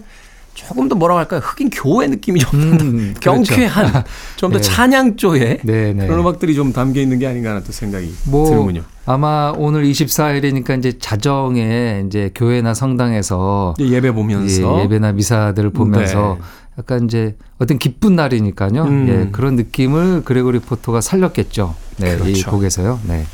조금 0.54 0.88
더 0.88 0.96
뭐라고 0.96 1.20
할까요? 1.20 1.42
흑인 1.44 1.70
교회 1.70 2.08
느낌이 2.08 2.40
좀더 2.40 2.84
음, 2.84 3.14
경쾌한, 3.20 4.04
좀더 4.36 4.60
네. 4.60 4.62
찬양 4.62 5.18
쪽에 5.18 5.60
네, 5.64 5.94
네. 5.94 6.06
그런 6.06 6.20
음악들이 6.20 6.56
좀 6.56 6.72
담겨 6.72 7.02
있는 7.02 7.20
게 7.20 7.28
아닌가 7.28 7.50
하는 7.52 7.64
또 7.64 7.72
생각이 7.72 8.14
뭐 8.26 8.46
드는군요. 8.46 8.84
아마 9.06 9.54
오늘 9.58 9.84
24일이니까 9.84 10.78
이제 10.78 10.98
자정에 10.98 12.04
이제 12.06 12.32
교회나 12.34 12.74
성당에서 12.74 13.74
예배 13.80 14.12
보면서 14.12 14.80
예, 14.80 14.84
예배나 14.84 15.12
미사들을 15.14 15.72
보면서 15.72 16.38
네. 16.40 16.46
약간 16.80 17.06
이제 17.06 17.36
어떤 17.60 17.78
기쁜 17.78 18.16
날이니까요. 18.16 18.84
음. 18.84 19.08
예, 19.10 19.32
그런 19.32 19.56
느낌을 19.56 20.24
그레고리 20.24 20.60
포터가 20.60 21.02
살렸겠죠. 21.02 21.76
네, 21.98 22.14
이 22.14 22.18
그렇죠. 22.18 22.52
곡에서요. 22.52 23.00
네. 23.08 23.26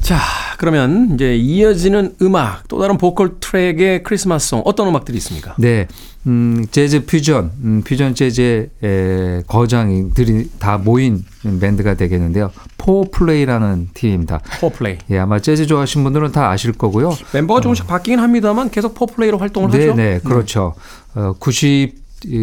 자, 0.00 0.18
그러면 0.58 1.14
이제 1.14 1.36
이어지는 1.36 2.16
음악, 2.22 2.66
또 2.68 2.80
다른 2.80 2.98
보컬 2.98 3.38
트랙의 3.40 4.02
크리스마스송 4.02 4.62
어떤 4.64 4.88
음악들이 4.88 5.16
있습니까? 5.18 5.54
네. 5.58 5.86
음, 6.26 6.66
재즈 6.70 7.06
퓨전, 7.06 7.52
음, 7.64 7.82
퓨전 7.82 8.14
재즈의 8.14 8.70
에, 8.82 9.42
거장들이 9.46 10.50
다 10.58 10.76
모인 10.78 11.24
밴드가 11.60 11.94
되겠는데요. 11.94 12.50
포플레이라는 12.76 13.90
팀입니다. 13.94 14.40
포플레이. 14.60 14.98
예, 15.10 15.18
아마 15.18 15.38
재즈 15.38 15.66
좋아하시는 15.66 16.04
분들은 16.04 16.32
다 16.32 16.50
아실 16.50 16.72
거고요. 16.72 17.16
멤버가 17.32 17.60
조금씩 17.60 17.86
바뀌긴 17.86 18.18
합니다만 18.18 18.70
계속 18.70 18.94
포플레이로 18.94 19.38
활동을 19.38 19.70
네, 19.70 19.78
하죠. 19.80 19.94
네, 19.94 20.20
그렇죠. 20.22 20.74
어, 21.14 21.32
90, 21.38 21.94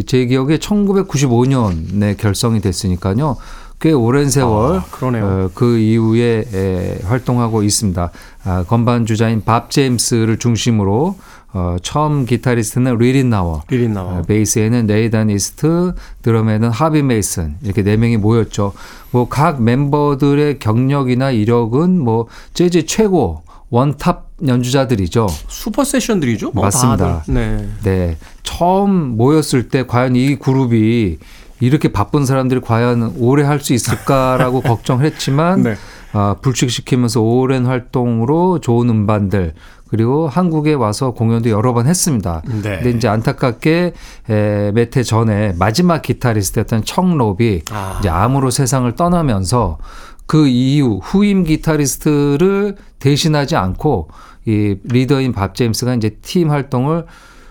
제 0.08 0.26
기억에 0.26 0.58
1995년에 0.58 2.17
결성이 2.17 2.62
됐으니까요. 2.62 3.38
꽤 3.80 3.92
오랜 3.92 4.30
세월 4.30 4.78
아. 4.78 4.86
어, 5.24 5.50
그 5.54 5.78
이후에 5.78 6.46
에, 6.54 7.00
활동하고 7.06 7.62
있습니다. 7.63 8.10
아, 8.44 8.63
건반 8.68 9.06
주자인 9.06 9.44
밥 9.44 9.70
제임스를 9.70 10.38
중심으로 10.40 11.16
어, 11.54 11.78
처음 11.82 12.26
기타리스트는 12.26 12.98
리 12.98 13.30
릿나워, 13.30 13.63
리 13.70 13.94
릿나워. 13.94 14.18
어, 14.20 14.22
베이스에는 14.24 14.88
네이단 14.88 15.30
이스트, 15.30 15.94
드럼에는 16.22 16.70
하비 16.70 17.04
메이슨 17.04 17.56
이렇게 17.63 17.84
네 17.84 17.98
명이 17.98 18.18
모였죠. 18.18 18.74
뭐 19.12 19.28
각 19.30 19.62
멤버들의 19.62 20.60
경력이나 20.60 21.32
이력은 21.32 22.00
뭐 22.00 22.28
재즈 22.54 22.86
최고 22.86 23.44
원탑 23.70 24.28
연주자들이죠. 24.46 25.28
슈퍼 25.48 25.84
세션들이죠. 25.84 26.52
뭐 26.54 26.63
맞습니다. 26.66 27.24
네. 27.28 27.68
네. 27.84 28.18
처음 28.44 29.18
모였을 29.18 29.70
때 29.70 29.86
과연 29.86 30.16
이 30.16 30.36
그룹이 30.36 31.18
이렇게 31.60 31.91
바쁜 31.91 32.26
사람들이 32.26 32.62
과연 32.62 33.15
오래 33.17 33.43
할 33.43 33.60
수 33.60 33.74
있을까라고 33.74 34.62
걱정했지만 34.67 35.63
네. 35.63 35.76
아, 36.13 36.36
불식시키면서 36.41 37.22
오랜 37.22 37.65
활동으로 37.65 38.60
좋은 38.60 38.89
음반들 38.89 39.54
그리고 39.89 40.28
한국에 40.28 40.74
와서 40.74 41.12
공연도 41.12 41.50
여러 41.50 41.74
번 41.74 41.88
했습니다. 41.88 42.41
네. 42.46 42.78
근데 42.78 42.89
이제 42.91 43.08
안타깝게 43.08 43.93
에, 44.30 44.72
몇해 44.74 45.04
전에 45.04 45.54
마지막 45.58 46.02
기타리스트였던 46.02 46.84
척 46.84 47.23
롭이 47.23 47.62
아. 47.72 47.98
이제 48.00 48.10
암으로 48.10 48.52
세상을 48.52 48.93
떠나면서 48.96 49.78
그 50.26 50.48
이후 50.48 51.00
후임 51.02 51.43
기타리스트를 51.46 52.76
대신하지 53.00 53.56
않고 53.56 54.10
이 54.46 54.76
리더인 54.84 55.32
밥 55.32 55.56
제임스가 55.56 55.96
이제 55.96 56.17
팀 56.22 56.52
활동을 56.52 57.06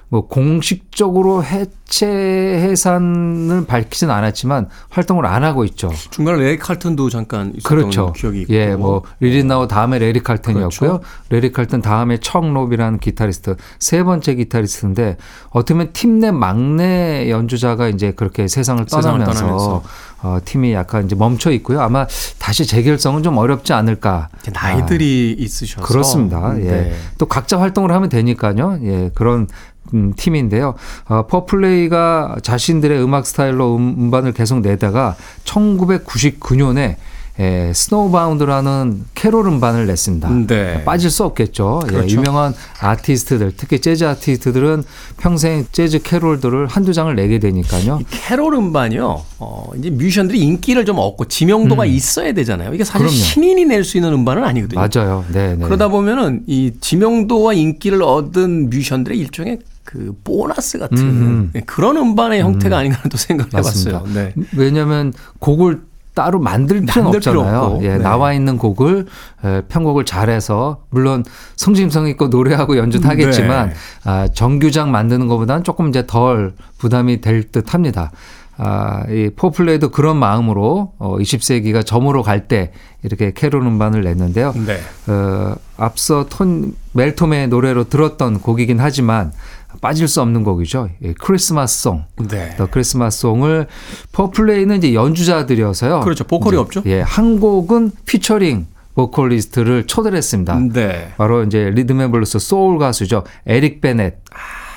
뭐 0.09 0.29
공식적으로 0.29 1.42
해체 1.42 2.07
해산을 2.07 3.66
밝히진 3.66 4.09
않았지만 4.11 4.69
활동을 4.88 5.27
안 5.27 5.42
하고 5.42 5.64
있죠. 5.64 5.90
중간에 6.11 6.38
래리 6.39 6.59
칼튼도 6.59 7.11
잠깐 7.11 7.53
있었던 7.57 7.62
그렇죠. 7.62 8.12
기억이 8.12 8.42
있고. 8.42 8.53
예, 8.55 8.77
뭐 8.77 9.03
리 9.19 9.49
릿나워 9.49 9.67
다음에 9.66 9.99
래리 9.99 10.21
칼튼이었고요. 10.23 10.99
그렇죠. 11.01 11.01
래리 11.31 11.51
칼튼 11.53 11.83
다음에 11.83 12.19
척 12.19 12.42
롭이라는 12.42 13.01
기타리스트 13.01 13.57
세 13.81 14.05
번째 14.05 14.35
기타리스트인데 14.37 15.16
어떻게 15.51 15.75
보면 15.75 15.90
팀 15.92 16.16
내 16.21 16.31
막내 16.31 17.29
연주자가 17.29 17.88
이제 17.88 18.12
그렇게 18.12 18.49
세상을 18.49 18.87
세상을 18.88 19.19
떠나면서, 19.19 19.40
떠나면서. 19.42 19.83
어, 20.23 20.38
팀이 20.45 20.73
약간 20.73 21.05
이제 21.05 21.14
멈춰 21.14 21.51
있고요. 21.51 21.81
아마 21.83 22.07
다시 22.38 22.64
재결성은 22.66 23.23
좀 23.23 23.37
어렵지 23.37 23.75
않을까. 23.75 24.29
나이들이 24.55 25.37
있으셔서 25.38 25.83
아, 25.83 25.85
그렇습니다. 25.87 26.55
예. 26.59 26.64
네. 26.64 26.95
또 27.19 27.27
각자 27.27 27.61
활동을 27.61 27.92
하면 27.92 28.09
되니까요. 28.09 28.79
예, 28.83 29.11
그런 29.14 29.47
음, 29.94 30.12
팀인데요. 30.16 30.75
어, 31.09 31.27
포플레이가 31.27 32.37
자신들의 32.42 33.03
음악 33.03 33.27
스타일로 33.27 33.77
음, 33.77 33.94
음반을 33.99 34.33
계속 34.33 34.61
내다가 34.61 35.16
1999년에 35.44 36.96
에, 37.38 37.70
Snowbound라는 37.75 39.05
캐롤 39.14 39.46
음반을 39.46 39.87
냈습니다. 39.87 40.46
네. 40.46 40.83
빠질 40.85 41.11
수 41.11 41.22
없겠죠. 41.22 41.83
예, 41.85 41.90
그렇죠. 41.90 42.16
유명한 42.16 42.55
아티스트들, 42.81 43.53
특히 43.59 43.79
재즈 43.79 44.05
아티스트들은 44.05 44.83
평생 45.18 45.66
재즈 45.70 46.01
캐롤들을 46.01 46.66
한두 46.66 46.94
장을 46.94 47.14
내게 47.14 47.38
되니까요. 47.38 47.99
이 48.01 48.05
캐롤 48.09 48.55
음반이요. 48.55 49.22
어, 49.40 49.70
이제 49.77 49.90
뮤지션들이 49.90 50.38
인기를 50.40 50.87
좀 50.87 50.99
얻고 50.99 51.27
지명도가 51.27 51.85
있어야 51.85 52.33
되잖아요. 52.33 52.72
이게 52.72 52.85
사실 52.85 53.03
음. 53.05 53.09
그럼요. 53.09 53.22
신인이 53.22 53.64
낼 53.66 53.85
수 53.85 53.99
있는 53.99 54.14
음반은 54.14 54.42
아니거든요. 54.42 54.81
맞아요. 54.81 55.22
네, 55.31 55.57
네. 55.57 55.62
그러다 55.62 55.88
보면은 55.88 56.42
이 56.46 56.72
지명도와 56.81 57.53
인기를 57.53 58.03
얻은 58.03 58.70
뮤지션들의 58.70 59.18
일종의 59.18 59.59
그 59.87 60.14
보너스 60.25 60.79
같은 60.79 60.99
음. 60.99 61.53
그런 61.64 61.96
음반의 61.96 62.42
형태가 62.42 62.77
아닌가 62.77 62.99
또 63.09 63.16
생각해 63.16 63.51
맞습니다. 63.53 64.01
봤어요. 64.01 64.14
네. 64.14 64.35
왜냐하면 64.55 65.12
곡을 65.38 65.81
따로 66.12 66.40
만들 66.40 66.81
필요는 66.81 67.05
만들 67.05 67.20
필요 67.20 67.40
없잖아요. 67.40 67.61
없고. 67.62 67.85
예, 67.85 67.88
네. 67.90 67.99
나와 67.99 68.33
있는 68.33 68.57
곡을 68.59 69.07
에, 69.44 69.62
편곡을 69.68 70.05
잘해서 70.07 70.83
물론 70.90 71.25
성심성 71.57 72.09
있고 72.09 72.29
노래하고 72.29 72.77
연주는 72.79 73.07
하겠지만 73.09 73.68
네. 73.68 73.75
아, 74.05 74.29
정규작 74.29 74.88
만드는 74.88 75.29
것보다는 75.29 75.62
조금 75.62 75.88
이제 75.88 76.05
덜 76.07 76.55
부담이 76.79 77.20
될 77.20 77.44
듯합니다. 77.44 78.11
아, 78.59 79.05
이 79.11 79.29
포플레이도 79.37 79.90
그런 79.90 80.16
마음으로 80.16 80.94
어, 80.99 81.18
20세기가 81.18 81.85
저물어 81.85 82.23
갈 82.22 82.49
때 82.49 82.72
이렇게 83.03 83.33
캐롤 83.33 83.62
음반을 83.62 84.03
냈는데요. 84.03 84.55
네. 84.66 84.81
어, 85.12 85.55
앞서 85.77 86.25
멜 86.31 86.75
토메의 86.93 87.49
노래로 87.49 87.90
들었던 87.90 88.40
곡이긴 88.40 88.81
하지만 88.81 89.33
빠질 89.81 90.09
수 90.09 90.21
없는 90.23 90.45
곡이죠. 90.45 90.89
예, 91.03 91.12
Christmas 91.15 91.83
Song. 91.83 92.05
네. 92.29 92.55
The 92.57 92.67
Christmas 92.71 93.21
Song을 93.21 93.67
포플레이는 94.12 94.79
이제 94.79 94.95
연주자들이어서요. 94.95 96.01
그렇죠. 96.01 96.25
보컬이 96.25 96.57
없죠. 96.57 96.83
예, 96.87 97.01
한 97.01 97.41
곡은 97.41 97.93
피처링 98.07 98.67
보컬리스트를 98.95 99.87
초대를 99.87 100.17
했습니다. 100.17 100.59
네. 100.73 101.12
바로 101.19 101.43
이제 101.45 101.71
리듬앤블루스 101.75 102.39
소울 102.39 102.79
가수죠. 102.79 103.25
에릭 103.47 103.81
베네. 103.83 104.17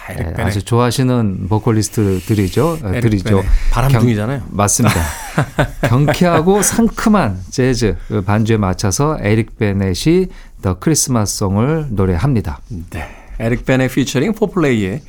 에릭 0.09 0.19
예, 0.19 0.23
베네. 0.33 0.39
아주 0.39 0.63
좋아하시는 0.63 1.47
보컬리스트들이죠. 1.47 2.79
어, 2.83 2.87
에릭 2.89 3.01
들이죠. 3.01 3.29
베네. 3.37 3.45
바람둥이잖아요. 3.71 4.39
경- 4.39 4.47
맞습니다. 4.51 4.95
경쾌하고 5.87 6.61
상큼한 6.61 7.39
재즈 7.49 7.95
반주에 8.25 8.57
맞춰서 8.57 9.17
에릭 9.21 9.57
베네가 9.57 10.27
The 10.61 10.77
Christmas 10.79 11.37
Song을 11.37 11.87
노래합니다. 11.91 12.59
네. 12.89 13.07
에릭 13.39 13.65
베네 13.65 13.87
피처링 13.87 14.33
포플레이의 14.33 15.01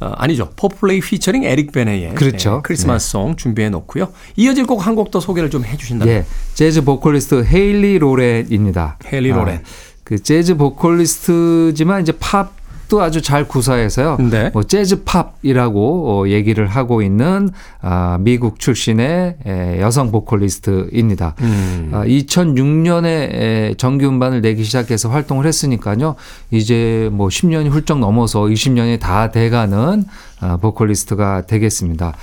어, 0.00 0.06
아니죠. 0.16 0.50
포플레이 0.56 1.00
피처링 1.00 1.44
에릭 1.44 1.70
베네의 1.72 2.14
그렇죠. 2.16 2.56
네, 2.56 2.60
Christmas 2.64 3.10
Song 3.10 3.36
준비해 3.36 3.70
놓고요. 3.70 4.12
이어질 4.36 4.66
곡 4.66 4.80
한 4.86 4.94
곡 4.96 5.10
더 5.10 5.20
소개를 5.20 5.50
좀 5.50 5.64
해주신다면. 5.64 6.12
예, 6.14 6.24
재즈 6.54 6.82
보컬리스트 6.84 7.44
헤일리 7.44 7.98
로렌입니다. 7.98 8.98
헤일리 9.12 9.30
로렌. 9.30 9.62
그 10.02 10.18
재즈 10.22 10.56
보컬리스트지만 10.56 12.02
이제 12.02 12.12
팝 12.18 12.52
도 12.88 13.00
아주 13.00 13.22
잘 13.22 13.48
구사해서요. 13.48 14.18
네. 14.30 14.50
뭐 14.52 14.62
재즈 14.62 15.04
팝이라고 15.04 16.22
어, 16.24 16.28
얘기를 16.28 16.66
하고 16.66 17.02
있는 17.02 17.48
아, 17.80 18.18
미국 18.20 18.58
출신의 18.58 19.36
에, 19.46 19.80
여성 19.80 20.10
보컬리스트입니다. 20.10 21.34
음. 21.40 21.90
아, 21.92 22.04
2006년에 22.04 23.78
정규 23.78 24.06
음반을 24.08 24.40
내기 24.42 24.64
시작해서 24.64 25.08
활동을 25.08 25.46
했으니까요. 25.46 26.16
이제 26.50 27.08
뭐 27.12 27.28
10년이 27.28 27.70
훌쩍 27.70 27.98
넘어서 27.98 28.42
20년이 28.42 29.00
다 29.00 29.30
돼가는 29.30 30.04
아, 30.33 30.33
보컬리스트가 30.60 31.46
되겠습니다. 31.46 32.14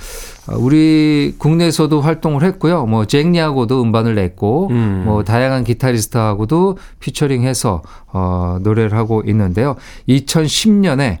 아, 0.46 0.54
우리 0.56 1.34
국내에서도 1.38 2.00
활동을 2.00 2.42
했고요. 2.44 2.86
뭐 2.86 3.04
잭니하고도 3.04 3.82
음반을 3.82 4.14
냈고 4.14 4.68
음. 4.70 5.02
뭐 5.04 5.24
다양한 5.24 5.64
기타리스트하고도 5.64 6.78
피처링해서 7.00 7.82
어, 8.12 8.58
노래를 8.62 8.96
하고 8.96 9.22
있는데요. 9.26 9.76
2010년에 10.08 11.18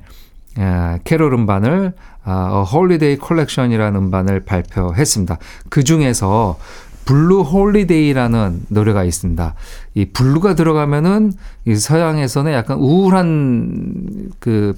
아, 0.58 0.98
캐롤 1.04 1.32
음반을 1.32 1.92
아, 2.24 2.62
Holiday 2.62 3.18
Collection이라는 3.18 3.98
음반을 3.98 4.40
발표했습니다. 4.40 5.38
그 5.68 5.82
중에서 5.82 6.58
Blue 7.04 7.42
Holiday라는 7.42 8.66
노래가 8.68 9.04
있습니다. 9.04 9.54
이 9.94 10.04
blue가 10.06 10.54
들어가면은 10.54 11.32
이 11.66 11.74
서양에서는 11.74 12.52
약간 12.52 12.78
우울한 12.78 14.30
그, 14.38 14.74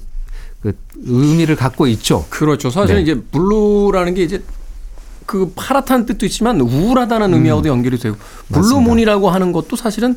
그 0.64 0.72
의미를 1.05 1.57
갖고 1.57 1.87
있죠. 1.88 2.24
그렇죠. 2.31 2.70
사실 2.70 2.96
네. 2.96 3.03
이제 3.03 3.14
blue라는 3.14 4.14
게 4.14 4.22
이제 4.22 4.42
그 5.27 5.53
파랗다는 5.55 6.07
뜻도 6.07 6.24
있지만 6.24 6.59
우울하다는 6.59 7.35
의미하고도 7.35 7.68
연결이 7.68 7.98
되고 7.98 8.16
blue 8.50 8.74
moon이라고 8.74 9.28
하는 9.29 9.53
것도 9.53 9.77
사실은 9.77 10.16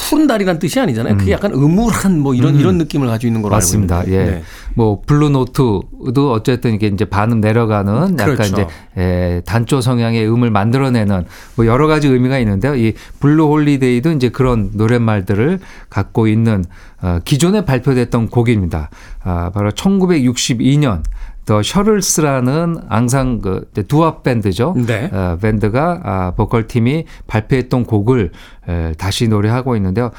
푸른 0.00 0.26
달이란 0.26 0.58
뜻이 0.58 0.80
아니잖아요. 0.80 1.16
그게 1.18 1.32
약간 1.32 1.52
음울한 1.52 2.18
뭐 2.18 2.34
이런 2.34 2.56
이런 2.56 2.78
느낌을 2.78 3.06
가지고 3.06 3.28
있는 3.28 3.42
걸로 3.42 3.54
맞습니다. 3.54 4.00
알고 4.00 4.10
예. 4.10 4.14
있는데. 4.16 4.36
네. 4.38 4.42
뭐 4.74 5.02
blue 5.04 5.30
note도 5.30 6.32
어쨌든 6.32 6.74
이게 6.74 6.86
이제 6.86 7.04
반음 7.04 7.40
내려가는 7.40 8.18
약간 8.18 8.34
그렇죠. 8.36 8.52
이제 8.52 8.66
에, 8.96 9.40
단조 9.44 9.80
성향의 9.80 10.28
음을 10.30 10.50
만들어내는 10.50 11.24
뭐 11.56 11.66
여러 11.66 11.86
가지 11.86 12.08
의미가 12.08 12.38
있는데요. 12.38 12.74
이 12.74 12.94
Blue 13.20 13.46
Holiday도 13.46 14.12
이제 14.12 14.28
그런 14.30 14.70
노랫말들을 14.72 15.58
갖고 15.90 16.26
있는 16.26 16.64
어, 17.02 17.18
기존에 17.24 17.64
발표됐던 17.64 18.28
곡입니다. 18.28 18.90
아, 19.22 19.50
바로 19.52 19.70
1962년 19.70 21.02
더 21.46 21.62
셔렐스라는 21.62 22.76
앙상 22.88 23.40
그 23.40 23.70
doo-wop 23.88 24.22
밴드죠. 24.22 24.74
네. 24.76 25.10
어, 25.12 25.36
밴드가 25.40 26.00
아, 26.02 26.30
보컬 26.36 26.66
팀이 26.66 27.04
발표했던 27.26 27.84
곡을 27.84 28.30
에, 28.68 28.92
다시 28.98 29.26
노래하고 29.28 29.76
있는데요. 29.76 30.10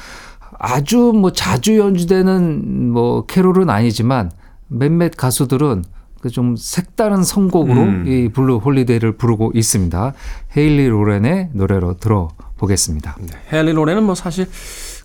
아주 0.58 1.12
뭐 1.14 1.32
자주 1.32 1.78
연주되는 1.78 2.90
뭐 2.90 3.26
캐롤은 3.26 3.70
아니지만 3.70 4.30
몇몇 4.68 5.12
가수들은 5.16 5.84
그좀 6.20 6.54
색다른 6.56 7.24
선곡으로 7.24 7.80
음. 7.80 8.04
이 8.06 8.28
Blue 8.28 8.58
Holiday를 8.58 9.16
부르고 9.16 9.52
있습니다. 9.54 10.12
헤일리 10.56 10.88
로렌의 10.88 11.50
노래로 11.52 11.96
들어보겠습니다. 11.96 13.16
네. 13.20 13.26
헤일리 13.52 13.72
로렌은 13.72 14.04
뭐 14.04 14.14
사실 14.14 14.46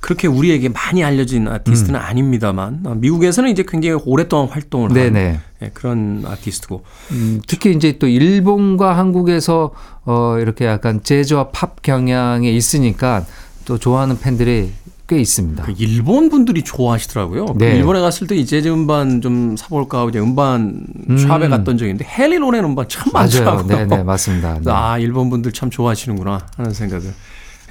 그렇게 0.07 0.29
우리에게 0.29 0.69
많이 0.69 1.03
알려진 1.03 1.49
아티스트는 1.49 1.99
아닙니다만 1.99 2.79
어, 2.85 2.95
미국에서는 2.95 3.49
이제 3.49 3.65
굉장히 3.67 3.99
오랫동안 4.05 4.47
활동을 4.47 4.91
한 4.91 4.95
네네. 4.95 5.39
예, 5.63 5.71
그런 5.73 6.23
아티스트고 6.25 6.85
음, 7.11 7.41
특히 7.45 7.75
이제 7.75 7.97
또 7.99 8.07
일본과 8.07 8.97
한국에서 8.97 9.71
어 10.05 10.37
이렇게 10.39 10.63
약간 10.65 11.03
재즈와 11.03 11.49
팝 11.49 11.81
경향에 11.81 12.49
있으니까 12.49 13.25
또 13.65 13.77
좋아하는 13.77 14.17
팬들이 14.17 14.71
꽤 15.09 15.19
있습니다. 15.19 15.63
그 15.63 15.73
일본 15.77 16.29
분들이 16.29 16.63
좋아하시더라고요. 16.63 17.45
그 17.47 17.57
네. 17.57 17.75
일본에 17.75 17.99
갔을 17.99 18.27
때 18.27 18.37
이 18.37 18.45
재즈 18.45 18.69
음반 18.69 19.19
좀 19.19 19.57
사볼까 19.57 19.99
하고 19.99 20.09
이제 20.09 20.19
음반 20.19 20.85
shop에 21.17 21.49
갔던 21.49 21.77
적이 21.77 21.91
있는데 21.91 22.37
로렌 22.37 22.63
음반 22.63 22.87
참. 22.87 23.11
많더라고요. 23.11 23.67
네네 23.67 24.03
맞습니다. 24.03 24.59
네. 24.63 24.71
아 24.71 24.97
일본 24.99 25.29
분들 25.29 25.51
참 25.51 25.69
좋아하시는구나 25.69 26.47
하는 26.55 26.71
생각을 26.71 27.13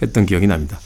했던 0.03 0.27
기억이 0.27 0.47
납니다. 0.47 0.79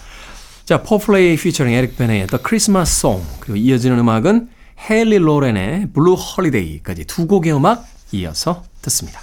자 0.70 0.80
포플레이 0.85 1.37
피처링 1.37 1.72
에릭 1.72 1.98
베네의 1.98 2.28
The 2.28 2.40
Christmas 2.46 2.98
Song 3.00 3.26
그리고 3.40 3.56
이어지는 3.56 3.98
음악은 3.98 4.50
헤일리 4.88 5.18
로렌의 5.18 5.88
Blue 5.92 6.14
Holiday까지 6.14 7.07
두 7.06 7.26
곡의 7.26 7.52
음악 7.56 7.85
이어서 8.12 8.62
듣습니다. 8.80 9.20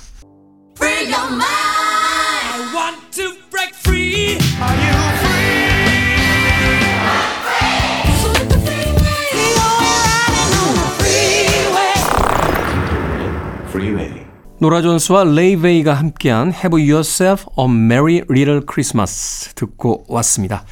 I 0.81 0.89
want 2.75 2.99
to 3.11 3.31
break 3.49 3.73
free. 3.79 4.37
Are 4.59 4.75
you 4.75 4.97
노라 14.59 14.81
존스와 14.81 15.23
레이베이가 15.23 15.93
함께한 15.93 16.51
Have 16.51 16.91
Yourself 16.91 17.45
a 17.59 17.65
Merry 17.65 18.23
Little 18.27 18.61
Christmas 18.67 19.53
듣고 19.53 20.03
왔습니다. 20.09 20.65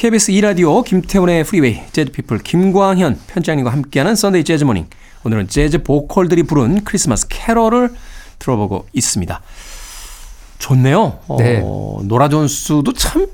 KBS 0.00 0.32
2라디오 0.32 0.82
김태훈의 0.82 1.44
프리웨이 1.44 1.82
재즈피플 1.92 2.38
김광현 2.38 3.20
편집장님과 3.26 3.70
함께하는 3.70 4.16
Sunday 4.16 4.44
Jazz 4.44 4.59
Morning 4.59 4.86
오늘은 5.24 5.48
재즈 5.48 5.82
보컬들이 5.82 6.44
부른 6.44 6.84
크리스마스 6.84 7.28
캐럴을 7.28 7.92
들어보고 8.38 8.86
있습니다. 8.94 9.42
좋네요. 10.58 11.18
네. 11.38 11.60
어, 11.62 12.00
노라 12.02 12.30
존스도 12.30 12.94
참 12.94 13.26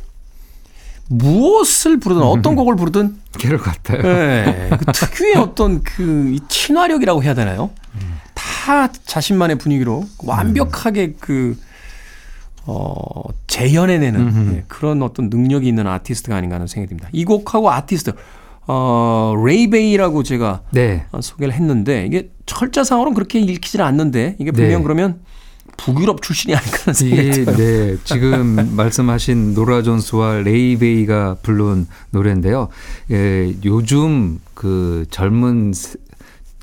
무엇을 1.09 2.01
부르든 2.01 2.25
어떤 2.27 2.57
곡을 2.57 2.75
부르든 2.75 3.17
캐롤 3.39 3.61
같아요. 3.61 4.03
네, 4.03 4.71
그 4.77 4.87
특유의 4.87 5.37
어떤 5.39 5.85
그이 5.85 6.41
친화력이라고 6.49 7.23
해야 7.23 7.35
되나요? 7.35 7.71
다 8.35 8.91
자신만의 9.05 9.59
분위기로 9.59 10.05
완벽하게 10.19 11.15
그, 11.21 11.57
어, 12.67 13.23
재현해내는 13.47 14.55
예, 14.57 14.65
그런 14.69 15.03
어떤 15.03 15.29
능력이 15.31 15.67
있는 15.69 15.87
아티스트가 15.87 16.37
아닌가 16.37 16.57
하는 16.57 16.67
생각이 16.67 16.89
듭니다. 16.89 17.09
이 17.13 17.25
곡하고 17.25 17.71
아티스트, 17.71 18.13
어, 18.67 19.35
레이베이라고 19.45 20.23
제가 20.25 20.63
네. 20.73 21.07
어, 21.13 21.21
소개를 21.21 21.55
했는데 21.55 22.05
이게 22.07 22.31
철자상으로는 22.47 23.15
그렇게 23.15 23.39
읽히질 23.41 23.83
않는데 23.83 24.37
이게 24.41 24.51
분명 24.51 24.79
네. 24.79 24.83
그러면 24.83 25.21
북유럽 25.77 26.23
출신이 26.23 26.55
아닐까 26.55 26.79
하는 26.87 26.95
생각이 26.95 27.31
들어요. 27.45 27.57
네, 27.57 27.97
지금 28.05 28.71
말씀하신 28.77 29.55
노라 29.55 29.83
존스와 29.83 30.39
레이베이가 30.39 31.37
부른 31.43 31.87
노래인데요. 32.11 32.69
예, 33.11 33.55
요즘 33.65 34.39
그 34.55 35.05
젊은 35.11 35.73
세- 35.75 35.99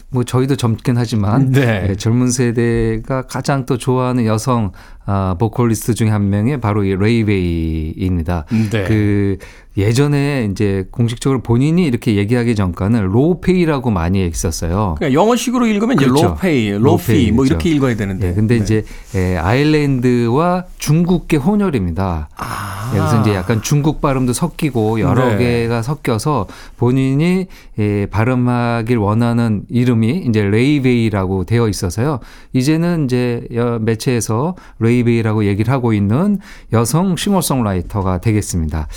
뭐 0.09 0.23
저희도 0.23 0.55
젊긴 0.57 0.97
하지만 0.97 1.51
네. 1.51 1.87
예, 1.89 1.95
젊은 1.95 2.29
세대가 2.31 3.23
가장 3.23 3.65
또 3.65 3.77
좋아하는 3.77 4.25
여성 4.25 4.71
아, 5.05 5.35
보컬리스트 5.37 5.93
중에 5.95 6.09
한 6.09 6.29
명이 6.29 6.57
바로 6.61 6.83
이 6.83 6.95
레이베이입니다. 6.95 8.45
네. 8.71 8.83
그 8.85 9.37
예전에 9.75 10.47
이제 10.51 10.85
공식적으로 10.91 11.41
본인이 11.41 11.83
이렇게 11.85 12.15
얘기하기 12.15 12.53
전까는 12.55 13.05
로페이라고 13.07 13.89
많이 13.89 14.21
했었어요. 14.21 14.95
그러니까 14.99 15.19
영어식으로 15.19 15.65
읽으면 15.65 15.95
이제 15.97 16.05
그렇죠. 16.05 16.27
로페이, 16.27 16.69
로피 16.77 17.31
뭐 17.31 17.37
그렇죠. 17.43 17.53
이렇게 17.55 17.69
읽어야 17.71 17.95
되는데. 17.95 18.29
예, 18.29 18.33
근데 18.33 18.57
네. 18.59 18.63
이제 18.63 18.83
예, 19.15 19.35
아일랜드와 19.37 20.65
중국계 20.77 21.37
혼혈입니다. 21.37 22.29
아. 22.37 22.89
그래서 22.91 23.21
이제 23.21 23.33
약간 23.33 23.63
중국 23.63 23.99
발음도 23.99 24.33
섞이고 24.33 24.99
여러 24.99 25.29
네. 25.35 25.63
개가 25.63 25.81
섞여서 25.81 26.45
본인이 26.77 27.47
예, 27.79 28.05
발음하길 28.11 28.97
원하는 28.97 29.63
이름이 29.69 30.25
이제 30.29 30.43
레이베이라고 30.43 31.45
되어 31.45 31.67
있어서요. 31.67 32.19
이제는 32.53 33.05
이제 33.05 33.47
여- 33.55 33.79
매체에서 33.81 34.55
레이베이라고 34.77 35.45
얘기를 35.45 35.73
하고 35.73 35.93
있는 35.93 36.37
여성 36.71 37.15
싱어송라이터가 37.15 38.19
되겠습니다. 38.19 38.87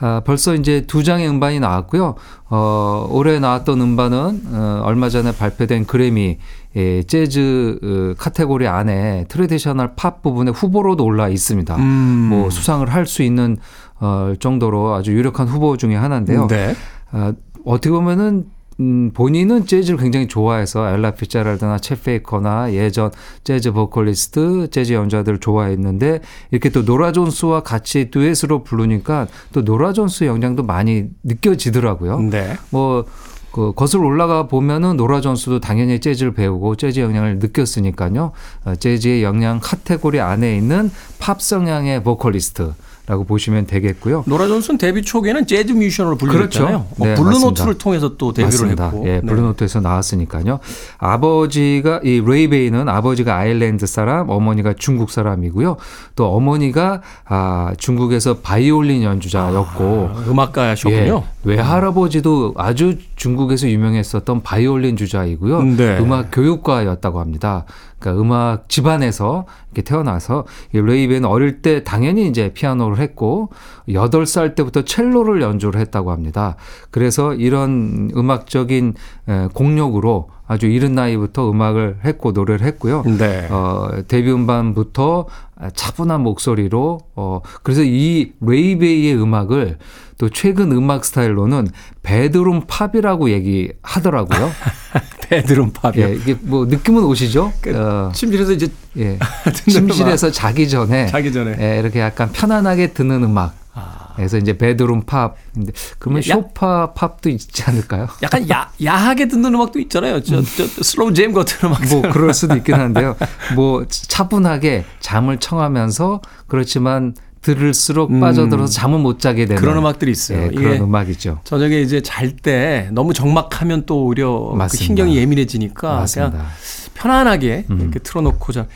아, 0.00 0.22
벌써 0.24 0.54
이제 0.54 0.84
두 0.86 1.04
장의 1.04 1.28
음반이 1.28 1.60
나왔고요. 1.60 2.14
어, 2.48 3.06
올해 3.10 3.38
나왔던 3.38 3.80
음반은 3.80 4.42
어, 4.52 4.82
얼마 4.84 5.10
전에 5.10 5.32
발표된 5.36 5.84
그래미 5.84 6.38
예, 6.76 7.02
재즈 7.02 7.78
어, 7.82 8.14
카테고리 8.16 8.66
안에 8.66 9.26
traditional 9.28 9.92
팝 9.96 10.22
부문에 10.22 10.52
후보로도 10.52 11.04
올라 11.04 11.28
있습니다. 11.28 11.76
음. 11.76 11.82
뭐 12.30 12.48
수상을 12.48 12.88
할 12.88 13.06
수 13.06 13.22
있는 13.22 13.58
어, 14.00 14.32
정도로 14.40 14.94
아주 14.94 15.12
유력한 15.12 15.48
후보 15.48 15.76
중에 15.76 15.96
하나인데요. 15.96 16.46
네. 16.46 16.74
아, 17.10 17.32
어떻게 17.66 17.90
보면은 17.90 18.46
음, 18.82 19.12
본인은 19.14 19.66
재즈를 19.66 19.98
굉장히 19.98 20.26
좋아해서 20.26 20.88
엘라 20.88 21.12
피츠제럴드나 21.12 21.76
쳇 21.76 22.02
베이커나 22.02 22.72
예전 22.72 23.12
재즈 23.44 23.70
보컬리스트, 23.72 24.70
재즈 24.70 24.92
연주자들을 24.92 25.38
좋아했는데 25.38 26.20
이렇게 26.50 26.68
또 26.70 26.82
노라 26.82 27.12
존스와 27.12 27.62
같이 27.62 28.10
듀엣으로 28.10 28.64
부르니까 28.64 29.28
또 29.52 29.62
노라 29.62 29.92
존스 29.92 30.24
영향도 30.24 30.64
많이 30.64 31.06
느껴지더라고요. 31.22 32.18
네. 32.22 32.56
뭐, 32.70 33.04
그, 33.52 33.72
거슬러 33.72 34.04
올라가 34.04 34.48
보면은 34.48 34.96
노라 34.96 35.20
존스도 35.20 35.60
당연히 35.60 36.00
재즈를 36.00 36.32
배우고 36.34 36.74
재즈 36.76 36.98
영향을 37.00 37.38
느꼈으니까요. 37.38 38.32
어, 38.64 38.74
재즈의 38.74 39.22
영향 39.22 39.60
카테고리 39.62 40.20
안에 40.20 40.56
있는 40.56 40.90
팝 41.20 41.40
성향의 41.40 42.02
보컬리스트 42.02 42.72
라고 43.04 43.24
보시면 43.24 43.66
되겠고요. 43.66 44.22
노라 44.28 44.46
존스 44.46 44.78
데뷔 44.78 45.02
초기에는 45.02 45.46
재즈 45.48 45.72
뮤지션으로 45.72 46.16
불렸잖아요. 46.16 46.86
그렇죠. 46.96 47.04
네, 47.04 47.14
블루노트를. 47.16 47.74
통해서 47.78 48.16
또 48.16 48.32
데뷔를 48.32 48.46
맞습니다. 48.46 48.84
했고. 48.84 49.08
예, 49.08 49.14
네. 49.14 49.20
블루노트에서 49.22 49.80
나왔으니까요. 49.80 50.60
아버지가 50.98 52.00
이 52.04 52.22
레이베이는 52.24 52.88
아버지가 52.88 53.36
아일랜드 53.36 53.86
사람, 53.86 54.30
어머니가 54.30 54.74
중국 54.78 55.10
사람이고요. 55.10 55.78
또 56.14 56.32
어머니가 56.32 57.02
아, 57.24 57.72
중국에서 57.76 58.38
바이올린 58.38 59.02
연주자였고 59.02 60.10
아, 60.14 60.24
음악가셨군요. 60.28 61.24
예, 61.26 61.50
외할아버지도 61.50 62.54
아주 62.56 62.98
중국에서 63.16 63.68
유명했었던 63.68 64.42
바이올린 64.42 64.96
주자이고요. 64.96 65.62
네. 65.62 65.98
음악 65.98 66.28
교육가였다고 66.30 67.18
합니다. 67.18 67.64
그러니까 68.02 68.20
음악 68.20 68.68
집안에서 68.68 69.46
이렇게 69.68 69.82
태어나서 69.82 70.44
이 70.74 70.80
레이베이는 70.80 71.28
어릴 71.28 71.62
때 71.62 71.84
당연히 71.84 72.26
이제 72.26 72.52
피아노를 72.52 72.98
했고 72.98 73.50
8살 73.88 74.54
때부터 74.54 74.82
첼로를 74.82 75.40
연주를 75.40 75.80
했다고 75.80 76.10
합니다. 76.10 76.56
그래서 76.90 77.34
이런 77.34 78.10
음악적인 78.14 78.94
에, 79.28 79.48
공력으로 79.54 80.28
아주 80.46 80.66
이른 80.66 80.94
나이부터 80.94 81.50
음악을 81.50 82.00
했고 82.04 82.32
노래를 82.32 82.66
했고요. 82.66 83.04
네. 83.18 83.46
어, 83.50 83.88
데뷔 84.08 84.30
음반부터 84.32 85.26
차분한 85.74 86.20
목소리로 86.22 87.00
어 87.14 87.40
그래서 87.62 87.82
이 87.84 88.32
레이베이의 88.40 89.14
음악을 89.20 89.78
또 90.18 90.28
최근 90.28 90.72
음악 90.72 91.04
스타일로는 91.04 91.68
bedroom 92.02 92.62
팝이라고 92.66 93.30
얘기하더라고요. 93.30 94.50
bedroom 95.36 95.72
팝이요. 95.72 96.02
예, 96.08 96.14
이게 96.14 96.36
뭐 96.40 96.66
느낌은 96.66 97.02
오시죠? 97.04 97.52
그 97.60 97.74
어, 97.76 98.12
침실에서 98.14 98.52
이제 98.52 98.68
예. 98.98 99.18
침실에서 99.68 100.30
자기 100.30 100.68
전에 100.68 101.06
자기 101.06 101.32
전에. 101.32 101.56
예, 101.58 101.78
이렇게 101.80 102.00
약간 102.00 102.30
편안하게 102.32 102.92
듣는 102.92 103.24
음악. 103.24 103.54
아. 103.74 104.12
그래서 104.16 104.36
이제 104.36 104.58
bedroom 104.58 105.04
팝. 105.06 105.36
근데 105.54 105.72
그러면 105.98 106.22
야- 106.28 106.34
쇼파 106.34 106.92
팝도 106.92 107.30
있지 107.30 107.62
않을까요? 107.64 108.08
약간 108.22 108.48
야, 108.50 108.70
야하게 108.84 109.28
듣는 109.28 109.54
음악도 109.54 109.78
있잖아요. 109.80 110.22
저, 110.22 110.42
저 110.42 110.66
slow 110.82 111.14
jam 111.14 111.32
같은 111.32 111.66
음악. 111.68 111.82
뭐 111.88 112.02
그럴 112.12 112.34
수도 112.34 112.54
있긴 112.56 112.74
한데요. 112.74 113.16
뭐 113.56 113.86
차분하게 113.88 114.84
잠을 115.00 115.38
청하면서 115.38 116.20
그렇지만 116.46 117.14
들을수록 117.42 118.10
음. 118.10 118.20
빠져들어서 118.20 118.72
잠을 118.72 118.98
못 119.00 119.18
자게 119.18 119.46
되는 119.46 119.60
그런 119.60 119.76
음악들이 119.78 120.10
있어요. 120.12 120.44
예, 120.44 120.48
그런 120.50 120.80
음악이죠. 120.80 121.40
저녁에 121.44 121.80
이제 121.80 122.00
잘 122.00 122.36
때 122.36 122.88
너무 122.92 123.12
적막하면 123.12 123.84
또 123.84 124.06
오히려 124.06 124.54
그. 124.56 124.76
신경이 124.76 125.16
예민해지니까 125.16 125.96
맞습니다. 125.96 126.28
음. 126.28 126.32
그냥 126.32 126.46
편안하게 126.94 127.66
이렇게 127.68 127.98
틀어놓고 127.98 128.52
자. 128.52 128.66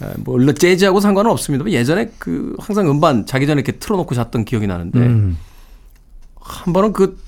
어, 0.00 0.12
뭐 0.18 0.36
물론 0.36 0.54
재즈하고 0.54 1.00
상관은 1.00 1.30
없습니다. 1.30 1.64
예전에 1.70 2.10
그 2.18 2.56
항상 2.58 2.90
음반 2.90 3.24
자기 3.24 3.46
전에 3.46 3.60
이렇게 3.60 3.78
틀어놓고 3.78 4.14
잤던 4.14 4.44
기억이 4.44 4.66
나는데 4.66 4.98
음, 4.98 5.38
한 6.40 6.72
번은 6.72 6.92
그 6.92 7.18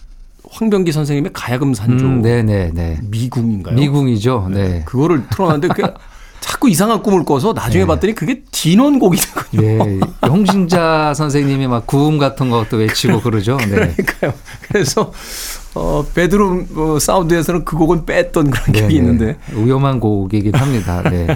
황병기 0.50 0.90
선생님의 0.92 1.32
가야금 1.32 1.72
산조 1.72 2.04
음, 2.04 2.22
네네 2.22 2.72
네. 2.74 2.98
미궁인가요? 3.04 3.76
미궁이죠. 3.76 4.48
네. 4.52 4.82
그거를 4.86 5.22
틀어놨는데 5.30 5.68
그 5.74 5.82
자꾸 6.44 6.68
이상한 6.68 7.02
꿈을 7.02 7.24
꿔서 7.24 7.54
나중에 7.54 7.86
봤더니 7.86 8.14
그게 8.14 8.42
진원곡이 8.50 9.16
되거든요. 9.18 9.62
네. 9.84 10.00
홍신자 10.28 11.14
선생님이 11.14 11.68
막 11.68 11.86
구음 11.86 12.18
같은 12.18 12.50
것도 12.50 12.76
외치고 12.76 13.22
그 13.22 13.30
러죠. 13.30 13.56
네. 13.56 13.66
그러니까요. 13.66 14.34
그래서 14.60 15.10
어 15.74 16.04
베드룸 16.14 16.68
어, 16.76 16.98
사운드에서는 16.98 17.64
그 17.64 17.78
곡은 17.78 18.04
뺐던 18.04 18.50
그런 18.50 18.72
기억이 18.72 18.94
네네. 18.94 18.94
있는데 18.94 19.36
위험한 19.54 20.00
곡이긴 20.00 20.54
합니다. 20.54 21.02
네. 21.10 21.26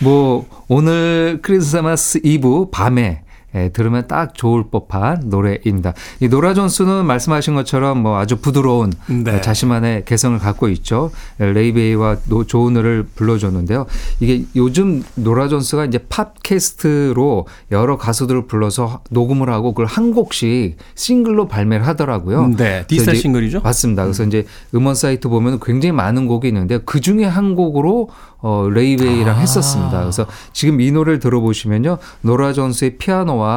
뭐 0.00 0.46
오늘 0.68 1.38
크리스마스 1.40 2.20
이브 2.22 2.66
밤에 2.70 3.22
예, 3.58 3.68
들으면 3.70 4.06
딱 4.06 4.34
좋을 4.34 4.64
법한 4.70 5.24
노래입니다. 5.26 5.94
이 6.20 6.28
노라 6.28 6.54
존스는 6.54 7.04
말씀하신 7.06 7.54
것처럼 7.54 8.02
뭐 8.02 8.18
아주 8.18 8.36
부드러운 8.36 8.92
네. 9.06 9.36
어, 9.36 9.40
자신만의 9.40 10.04
개성을 10.04 10.38
갖고 10.38 10.68
있죠. 10.68 11.10
예, 11.40 11.46
레이베이와 11.46 12.18
노래를 12.28 13.04
불러줬는데요. 13.14 13.86
이게 14.20 14.44
요즘 14.56 15.02
노라 15.14 15.48
존스가 15.48 15.86
이제 15.86 15.98
팟캐스트로 16.08 17.46
여러 17.72 17.96
가수들을 17.96 18.46
불러서 18.46 19.00
녹음을 19.10 19.50
하고 19.50 19.72
그걸 19.72 19.86
한 19.86 20.12
곡씩 20.12 20.76
싱글로 20.94 21.48
발매를 21.48 21.86
하더라고요. 21.86 22.54
네, 22.56 22.84
디지털 22.86 23.16
싱글이죠? 23.16 23.60
맞습니다. 23.60 24.04
그래서 24.04 24.24
이제 24.24 24.46
음원 24.74 24.94
사이트 24.94 25.28
보면 25.28 25.60
굉장히 25.60 25.92
많은 25.92 26.26
곡이 26.26 26.48
있는데 26.48 26.78
그 26.84 27.00
중에 27.00 27.24
한 27.24 27.54
곡으로 27.54 28.08
어, 28.40 28.68
레이베이랑 28.70 29.36
아. 29.36 29.40
했었습니다. 29.40 30.00
그래서 30.00 30.26
지금 30.52 30.80
이 30.80 30.90
노래를 30.92 31.18
들어보시면요. 31.18 31.98
노라 32.22 32.52
존스의 32.52 32.96
피아노와 32.98 33.47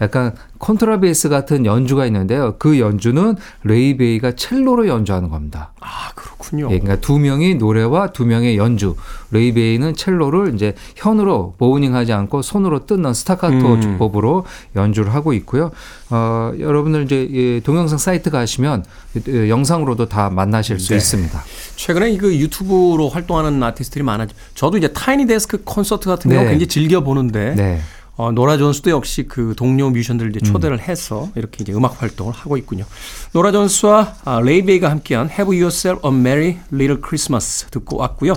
약간 0.00 0.32
콘트라베이스 0.58 1.28
같은 1.28 1.66
연주가 1.66 2.06
있는데요. 2.06 2.54
그 2.58 2.78
연주는 2.80 3.36
레이베이가 3.64 4.32
첼로로 4.32 4.88
연주하는 4.88 5.28
겁니다. 5.28 5.72
아 5.80 6.10
그렇군요. 6.14 6.68
예, 6.70 6.78
그러니까 6.78 6.96
두 7.06 7.18
명이 7.18 7.56
노래와 7.56 8.08
두 8.12 8.24
명의 8.24 8.56
연주. 8.56 8.96
레이베이는 9.30 9.94
첼로를 9.94 10.54
이제 10.54 10.74
현으로 10.96 11.54
bowing하지 11.58 12.12
않고 12.12 12.40
손으로 12.42 12.86
뜯는 12.86 13.12
스타카토 13.12 13.56
음. 13.74 13.80
주법으로 13.82 14.46
연주를 14.76 15.12
하고 15.12 15.32
있고요. 15.34 15.70
어, 16.10 16.52
여러분들 16.58 17.04
이제 17.04 17.22
이 17.30 17.60
동영상 17.64 17.98
사이트 17.98 18.30
가시면 18.30 18.84
이- 19.16 19.48
영상으로도 19.50 20.08
다 20.08 20.30
만나실 20.30 20.78
수 20.78 20.90
네. 20.90 20.96
있습니다. 20.96 21.42
최근에 21.76 22.10
이그 22.12 22.36
유튜브로 22.38 23.08
활동하는 23.10 23.62
아티스트들이 23.62 24.02
많아. 24.04 24.28
저도 24.54 24.78
이제 24.78 24.88
Tiny 24.92 25.26
Desk 25.26 25.62
콘서트 25.64 26.08
같은 26.08 26.30
경우 26.30 26.44
네. 26.44 26.50
굉장히 26.50 26.68
즐겨 26.68 27.02
보는데 27.02 27.54
네. 27.54 27.80
어, 28.16 28.30
노라 28.30 28.56
존스도 28.58 28.90
역시 28.90 29.24
그 29.24 29.54
동료 29.56 29.90
뮤지션들 29.90 30.30
이제 30.30 30.40
초대를 30.40 30.80
해서 30.80 31.30
이렇게 31.34 31.58
이제 31.62 31.72
음악 31.72 32.00
활동을 32.00 32.32
하고 32.32 32.56
있군요. 32.56 32.84
노라 33.32 33.50
존스와 33.52 34.14
아, 34.24 34.40
레이베이가 34.40 34.88
함께한 34.90 35.28
Have 35.30 35.60
Yourself 35.60 36.06
a 36.06 36.14
Merry 36.14 36.58
Little 36.72 37.00
Christmas 37.04 37.66
듣고 37.70 37.96
왔고요. 37.96 38.34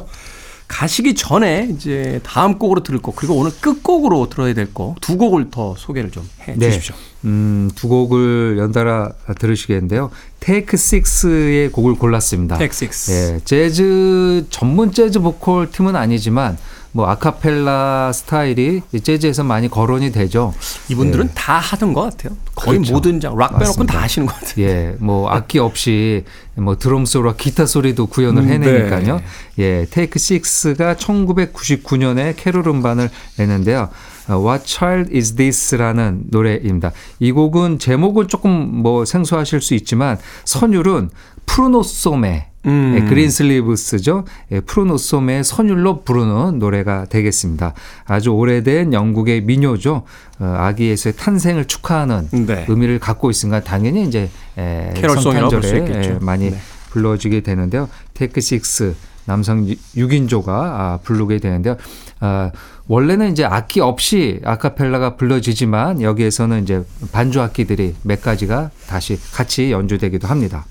가시기 0.67 1.15
전에 1.15 1.69
이제 1.71 2.19
다음 2.23 2.57
곡으로 2.59 2.83
들을 2.83 2.99
곡 2.99 3.15
그리고 3.15 3.35
오늘 3.35 3.51
끝곡으로 3.61 4.27
들어야 4.29 4.53
될 4.53 4.67
곡 4.73 4.99
두 4.99 5.15
곡을 5.17 5.49
더 5.49 5.75
소개를 5.77 6.11
좀 6.11 6.33
해 6.33 6.55
네. 6.57 6.71
주십시오. 6.71 6.93
음, 7.23 7.69
두 7.73 7.87
곡을 7.87 8.57
연달아 8.59 9.13
들으시겠는데요. 9.39 10.11
테이크 10.41 10.75
식스의 10.75 11.71
곡을 11.71 11.95
골랐습니다. 11.95 12.57
Take 12.57 12.73
Six. 12.73 13.11
예, 13.11 13.39
재즈 13.45 14.47
전문 14.49 14.91
재즈 14.91 15.19
보컬 15.19 15.71
팀은 15.71 15.95
아니지만 15.95 16.57
뭐 16.91 17.07
아카펠라 17.07 18.11
스타일이 18.13 18.81
이 18.91 18.99
재즈에서 19.01 19.43
많이 19.43 19.69
거론이 19.69 20.11
되죠. 20.11 20.53
이분들은 20.89 21.31
다 21.35 21.59
하던 21.59 21.93
것 21.93 22.01
같아요. 22.01 22.35
거의 22.55 22.77
그렇죠. 22.77 22.93
모든 22.93 23.19
장, 23.19 23.37
락 23.37 23.57
빼놓고는. 23.59 23.85
다 23.87 24.01
하시는 24.01 24.25
것 24.25 24.33
같아요. 24.33 24.65
예, 24.65 24.95
뭐 24.99 25.29
악기 25.29 25.59
없이 25.59 26.23
뭐 26.55 26.77
드럼 26.77 27.05
소리와 27.05 27.35
기타 27.37 27.65
소리도 27.65 28.07
구현을 28.07 28.43
음, 28.43 28.49
해내니까요. 28.49 29.21
예, 29.59 29.85
테이크 29.89 30.17
식스가 30.17 30.95
1999년에 30.95 32.33
캐롤 32.35 32.67
음반을 32.67 33.09
내는데요. 33.37 33.89
어, 34.29 34.35
What 34.35 34.63
Child 34.65 35.15
Is 35.15 35.33
This라는 35.33 36.25
노래입니다. 36.29 36.91
이 37.19 37.31
곡은 37.31 37.79
제목은 37.79 38.27
조금 38.27 38.51
뭐 38.51 39.05
생소하실 39.05 39.61
수 39.61 39.73
있지만 39.73 40.17
선율은 40.45 41.09
푸른 41.45 41.92
옷소매 41.92 42.47
음. 42.65 42.95
예, 42.97 43.05
Greensleeves죠. 43.07 44.25
예, 44.51 44.59
푸른 44.59 44.93
옷소매의 44.93 45.43
선율로 45.43 46.01
부르는 46.01 46.59
노래가 46.59 47.05
되겠습니다. 47.05 47.73
아주 48.05 48.31
오래된 48.31 48.93
영국의 48.93 49.41
민요죠. 49.41 50.03
어, 50.39 50.55
아기 50.57 50.89
예수의 50.89 51.15
탄생을 51.15 51.65
축하하는 51.65 52.27
네. 52.45 52.65
의미를 52.67 52.99
갖고 52.99 53.29
있으니까 53.29 53.61
당연히 53.61 54.03
이제 54.03 54.29
에, 54.57 54.93
볼수 55.01 55.21
성탄절에. 55.21 55.77
에, 55.77 56.17
많이 56.19 56.51
네. 56.51 56.57
불러지게 56.89 57.41
되는데요. 57.41 57.87
Take 58.13 58.41
Six 58.41 58.95
남성 59.25 59.65
6인조가 59.65 60.47
아, 60.49 60.99
부르게 61.03 61.39
되는데요. 61.39 61.77
아, 62.19 62.51
원래는 62.87 63.31
이제 63.31 63.43
악기 63.43 63.81
없이 63.81 64.39
아카펠라가 64.43 65.15
불러지지만 65.15 66.01
여기에서는 66.01 66.63
이제 66.63 66.83
반주 67.11 67.41
악기들이 67.41 67.95
몇 68.03 68.21
가지가 68.21 68.71
다시 68.87 69.19
같이 69.33 69.71
연주되기도 69.71 70.27
합니다. 70.27 70.65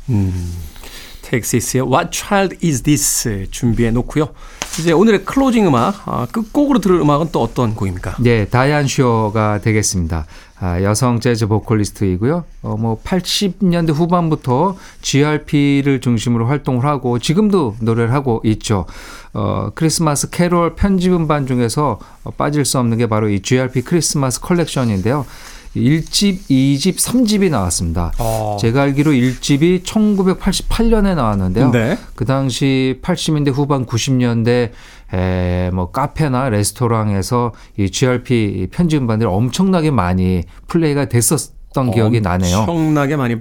Take 1.23 1.50
Six의 1.50 1.85
What 1.85 2.11
Child 2.13 2.57
Is 2.65 2.83
This 2.83 3.47
준비해 3.51 3.91
놓고요. 3.91 4.29
이제 4.79 4.93
오늘의 4.93 5.25
클로징 5.25 5.67
음악, 5.67 6.07
아, 6.07 6.27
끝곡으로 6.31 6.79
들을 6.79 7.01
음악은 7.01 7.29
또 7.33 7.43
어떤 7.43 7.75
곡입니까? 7.75 8.17
네, 8.21 8.47
다이안 8.47 8.87
슈어가 8.87 9.61
되겠습니다. 9.61 10.27
아, 10.59 10.83
여성 10.83 11.21
재즈 11.21 11.49
보컬리스트이고요. 11.49 12.45
어, 12.63 12.77
뭐 12.79 12.99
80년대 13.03 13.93
후반부터 13.93 14.77
GRP를 15.03 16.01
중심으로 16.01 16.47
활동을 16.47 16.85
하고 16.85 17.19
지금도 17.19 17.77
노래를 17.81 18.13
하고 18.13 18.41
있죠. 18.45 18.87
어, 19.35 19.71
크리스마스 19.75 20.31
캐롤 20.31 20.75
편집 20.75 21.13
음반 21.13 21.47
중에서 21.47 21.99
어, 22.25 22.31
빠질 22.31 22.65
수 22.65 22.79
없는 22.79 22.97
게 22.97 23.07
바로 23.07 23.29
이 23.29 23.41
GRP 23.43 23.83
크리스마스 23.83 24.41
컬렉션인데요. 24.41 25.27
1집, 25.77 26.49
2집, 26.49 26.97
3집이 26.97 27.51
나왔습니다. 27.51 28.13
어. 28.19 28.57
제가 28.61 28.83
알기로 28.83 29.13
1집이 29.13 29.85
1988년에 29.85 31.15
나왔는데요. 31.15 31.71
네. 31.71 31.99
그 32.15 32.25
당시 32.25 32.99
80년대 33.03 33.53
후반 33.53 33.87
90년대 33.87 34.71
에, 35.15 35.71
뭐 35.73 35.91
카페나 35.91 36.49
레스토랑에서 36.51 37.53
이 37.79 37.91
GRP 37.91 38.69
편집 38.73 39.03
음반들이 39.03 39.29
엄청나게 39.29 39.91
많이 39.91 40.43
플레이가 40.67 41.07
됐었던 41.07 41.91
기억이 41.93 42.21
나네요. 42.21 42.59
엄청나게 42.59 43.17
많이 43.17 43.37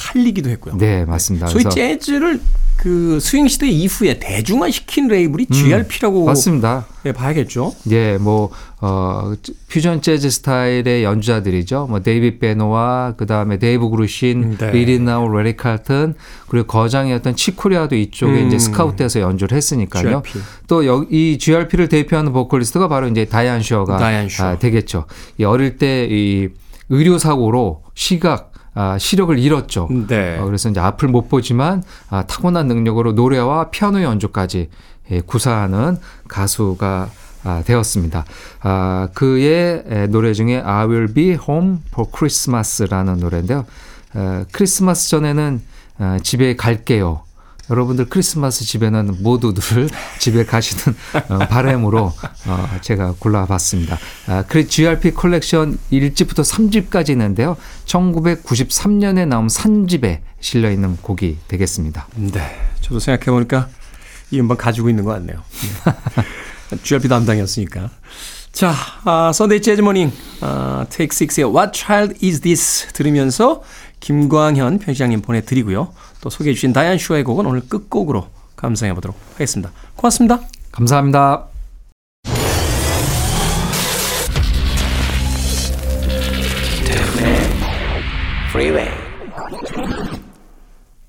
팔리기도 0.00 0.50
했고요. 0.50 0.76
네, 0.76 1.04
맞습니다. 1.04 1.46
소위 1.48 1.64
재즈를 1.64 2.40
그 2.76 3.20
스윙 3.20 3.46
시대 3.46 3.68
이후에 3.68 4.18
대중화시킨 4.18 5.08
레이블이 5.08 5.48
GRP라고 5.52 6.22
음, 6.22 6.24
맞습니다. 6.26 6.86
네, 7.02 7.12
봐야겠죠. 7.12 7.74
예, 7.90 8.16
뭐, 8.16 8.50
어, 8.80 9.34
퓨전 9.68 10.00
재즈 10.00 10.30
스타일의 10.30 11.04
연주자들이죠. 11.04 11.88
뭐, 11.90 12.00
데이비드 12.00 12.38
베누아, 12.38 13.14
그 13.18 13.26
다음에 13.26 13.58
데이브 13.58 13.90
그루신, 13.90 14.56
네. 14.56 14.70
리 14.70 14.80
릿나워, 14.80 15.28
래리 15.36 15.56
칼튼, 15.58 16.14
그리고 16.48 16.66
거장이었던 16.68 17.36
칙 17.36 17.54
코리아도 17.54 17.96
이쪽에 17.96 18.32
음. 18.40 18.46
이제 18.48 18.58
스카우트해서 18.58 19.20
연주를 19.20 19.56
했으니까요. 19.58 20.22
GRP. 20.22 20.38
또, 20.66 20.82
이 21.10 21.36
GRP를 21.38 21.88
대표하는 21.88 22.32
보컬리스트가 22.32 22.88
바로 22.88 23.08
이제 23.08 23.26
다이안 23.26 23.60
슈어가 23.60 23.98
다이안. 23.98 24.28
아, 24.40 24.58
되겠죠. 24.58 25.04
이 25.38 25.44
어릴 25.44 25.76
때 25.76 26.08
이 26.10 26.48
의료 26.88 27.18
사고로 27.18 27.82
시각, 27.94 28.49
아, 28.74 28.98
시력을 28.98 29.38
잃었죠. 29.38 29.88
네. 30.08 30.38
어, 30.38 30.44
그래서 30.44 30.68
이제 30.68 30.80
앞을 30.80 31.08
못 31.08 31.28
보지만 31.28 31.82
아, 32.08 32.24
타고난 32.26 32.68
능력으로 32.68 33.12
노래와 33.12 33.70
피아노 33.70 34.02
연주까지 34.02 34.68
예, 35.10 35.20
구사하는 35.20 35.98
가수가 36.28 37.10
아, 37.42 37.62
되었습니다. 37.64 38.24
아, 38.60 39.08
그의 39.14 39.82
에, 39.88 40.06
노래 40.06 40.32
중에 40.32 40.60
I 40.60 40.86
Will 40.86 41.12
Be 41.12 41.38
Home 41.48 41.78
for 41.92 42.10
Christmas라는 42.14 43.18
노래인데요. 43.18 43.64
에, 44.14 44.44
크리스마스 44.52 45.08
전에는 45.10 45.62
어, 45.98 46.16
집에 46.22 46.54
갈게요. 46.56 47.22
여러분들 47.70 48.06
크리스마스 48.06 48.64
집에는 48.64 49.22
모두들 49.22 49.88
집에 50.18 50.44
가시는 50.44 50.96
어, 51.28 51.38
바람으로 51.38 52.12
어, 52.46 52.78
제가 52.80 53.14
골라봤습니다. 53.18 53.98
아, 54.26 54.44
그 54.48 54.66
GRP 54.66 55.12
컬렉션 55.12 55.78
1집부터 55.92 56.44
3집까지 56.44 57.10
있는데요. 57.10 57.56
1993년에 57.86 59.26
나온 59.26 59.48
3집에 59.48 60.22
실려 60.40 60.70
있는 60.70 60.96
곡이 60.96 61.38
되겠습니다. 61.48 62.08
네. 62.16 62.58
저도 62.80 62.98
생각해 62.98 63.30
보니까 63.30 63.68
이 64.30 64.40
음반 64.40 64.56
가지고 64.56 64.88
있는 64.88 65.04
것 65.04 65.12
같네요. 65.12 65.42
네. 66.70 66.76
GRP 66.82 67.08
담당이었으니까. 67.08 67.90
자, 68.52 68.74
아, 69.04 69.32
Sunday 69.32 69.62
Jazz 69.62 69.80
Morning 69.80 70.12
아, 70.40 70.86
Take 70.90 71.14
6의 71.14 71.54
What 71.54 71.78
Child 71.78 72.26
Is 72.26 72.40
This 72.40 72.92
들으면서 72.92 73.62
김광현 74.00 74.78
편집장님 74.80 75.22
보내드리고요. 75.22 75.92
또 76.20 76.30
소개해 76.30 76.54
주신 76.54 76.72
다이안 76.72 76.98
슈어의 76.98 77.24
곡은 77.24 77.46
오늘 77.46 77.60
끝곡으로 77.68 78.28
감상해 78.56 78.94
보도록 78.94 79.16
하겠습니다. 79.34 79.72
고맙습니다. 79.96 80.40
감사합니다. 80.70 81.46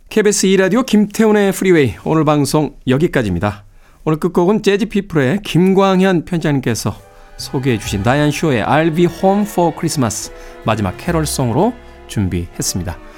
KBS 0.10 0.48
2라디오 0.48 0.86
김태훈의 0.86 1.52
Freeway 1.52 1.96
오늘 2.04 2.26
방송 2.26 2.76
여기까지입니다. 2.88 3.64
오늘 4.04 4.20
끝곡은 4.20 4.64
재즈피플의 4.64 5.42
김광현 5.44 6.26
편집장님께서 6.26 6.96
소개해 7.38 7.80
주신 7.80 8.04
다이안 8.04 8.32
슈어의 8.32 8.64
I'll 8.64 8.96
be 8.96 9.06
home 9.06 9.44
for 9.44 9.74
Christmas 9.74 10.32
마지막 10.66 10.98
캐럴송으로 10.98 11.74
준비했습니다. 12.08 13.11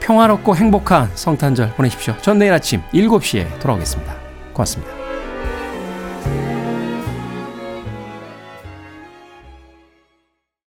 평화롭고 0.00 0.56
행복한 0.56 1.10
성탄절 1.14 1.74
보내십시오. 1.74 2.14
전 2.22 2.38
내일 2.38 2.52
아침 2.52 2.82
7시에 2.92 3.58
돌아오겠습니다. 3.60 4.14
고맙습니다. 4.52 5.05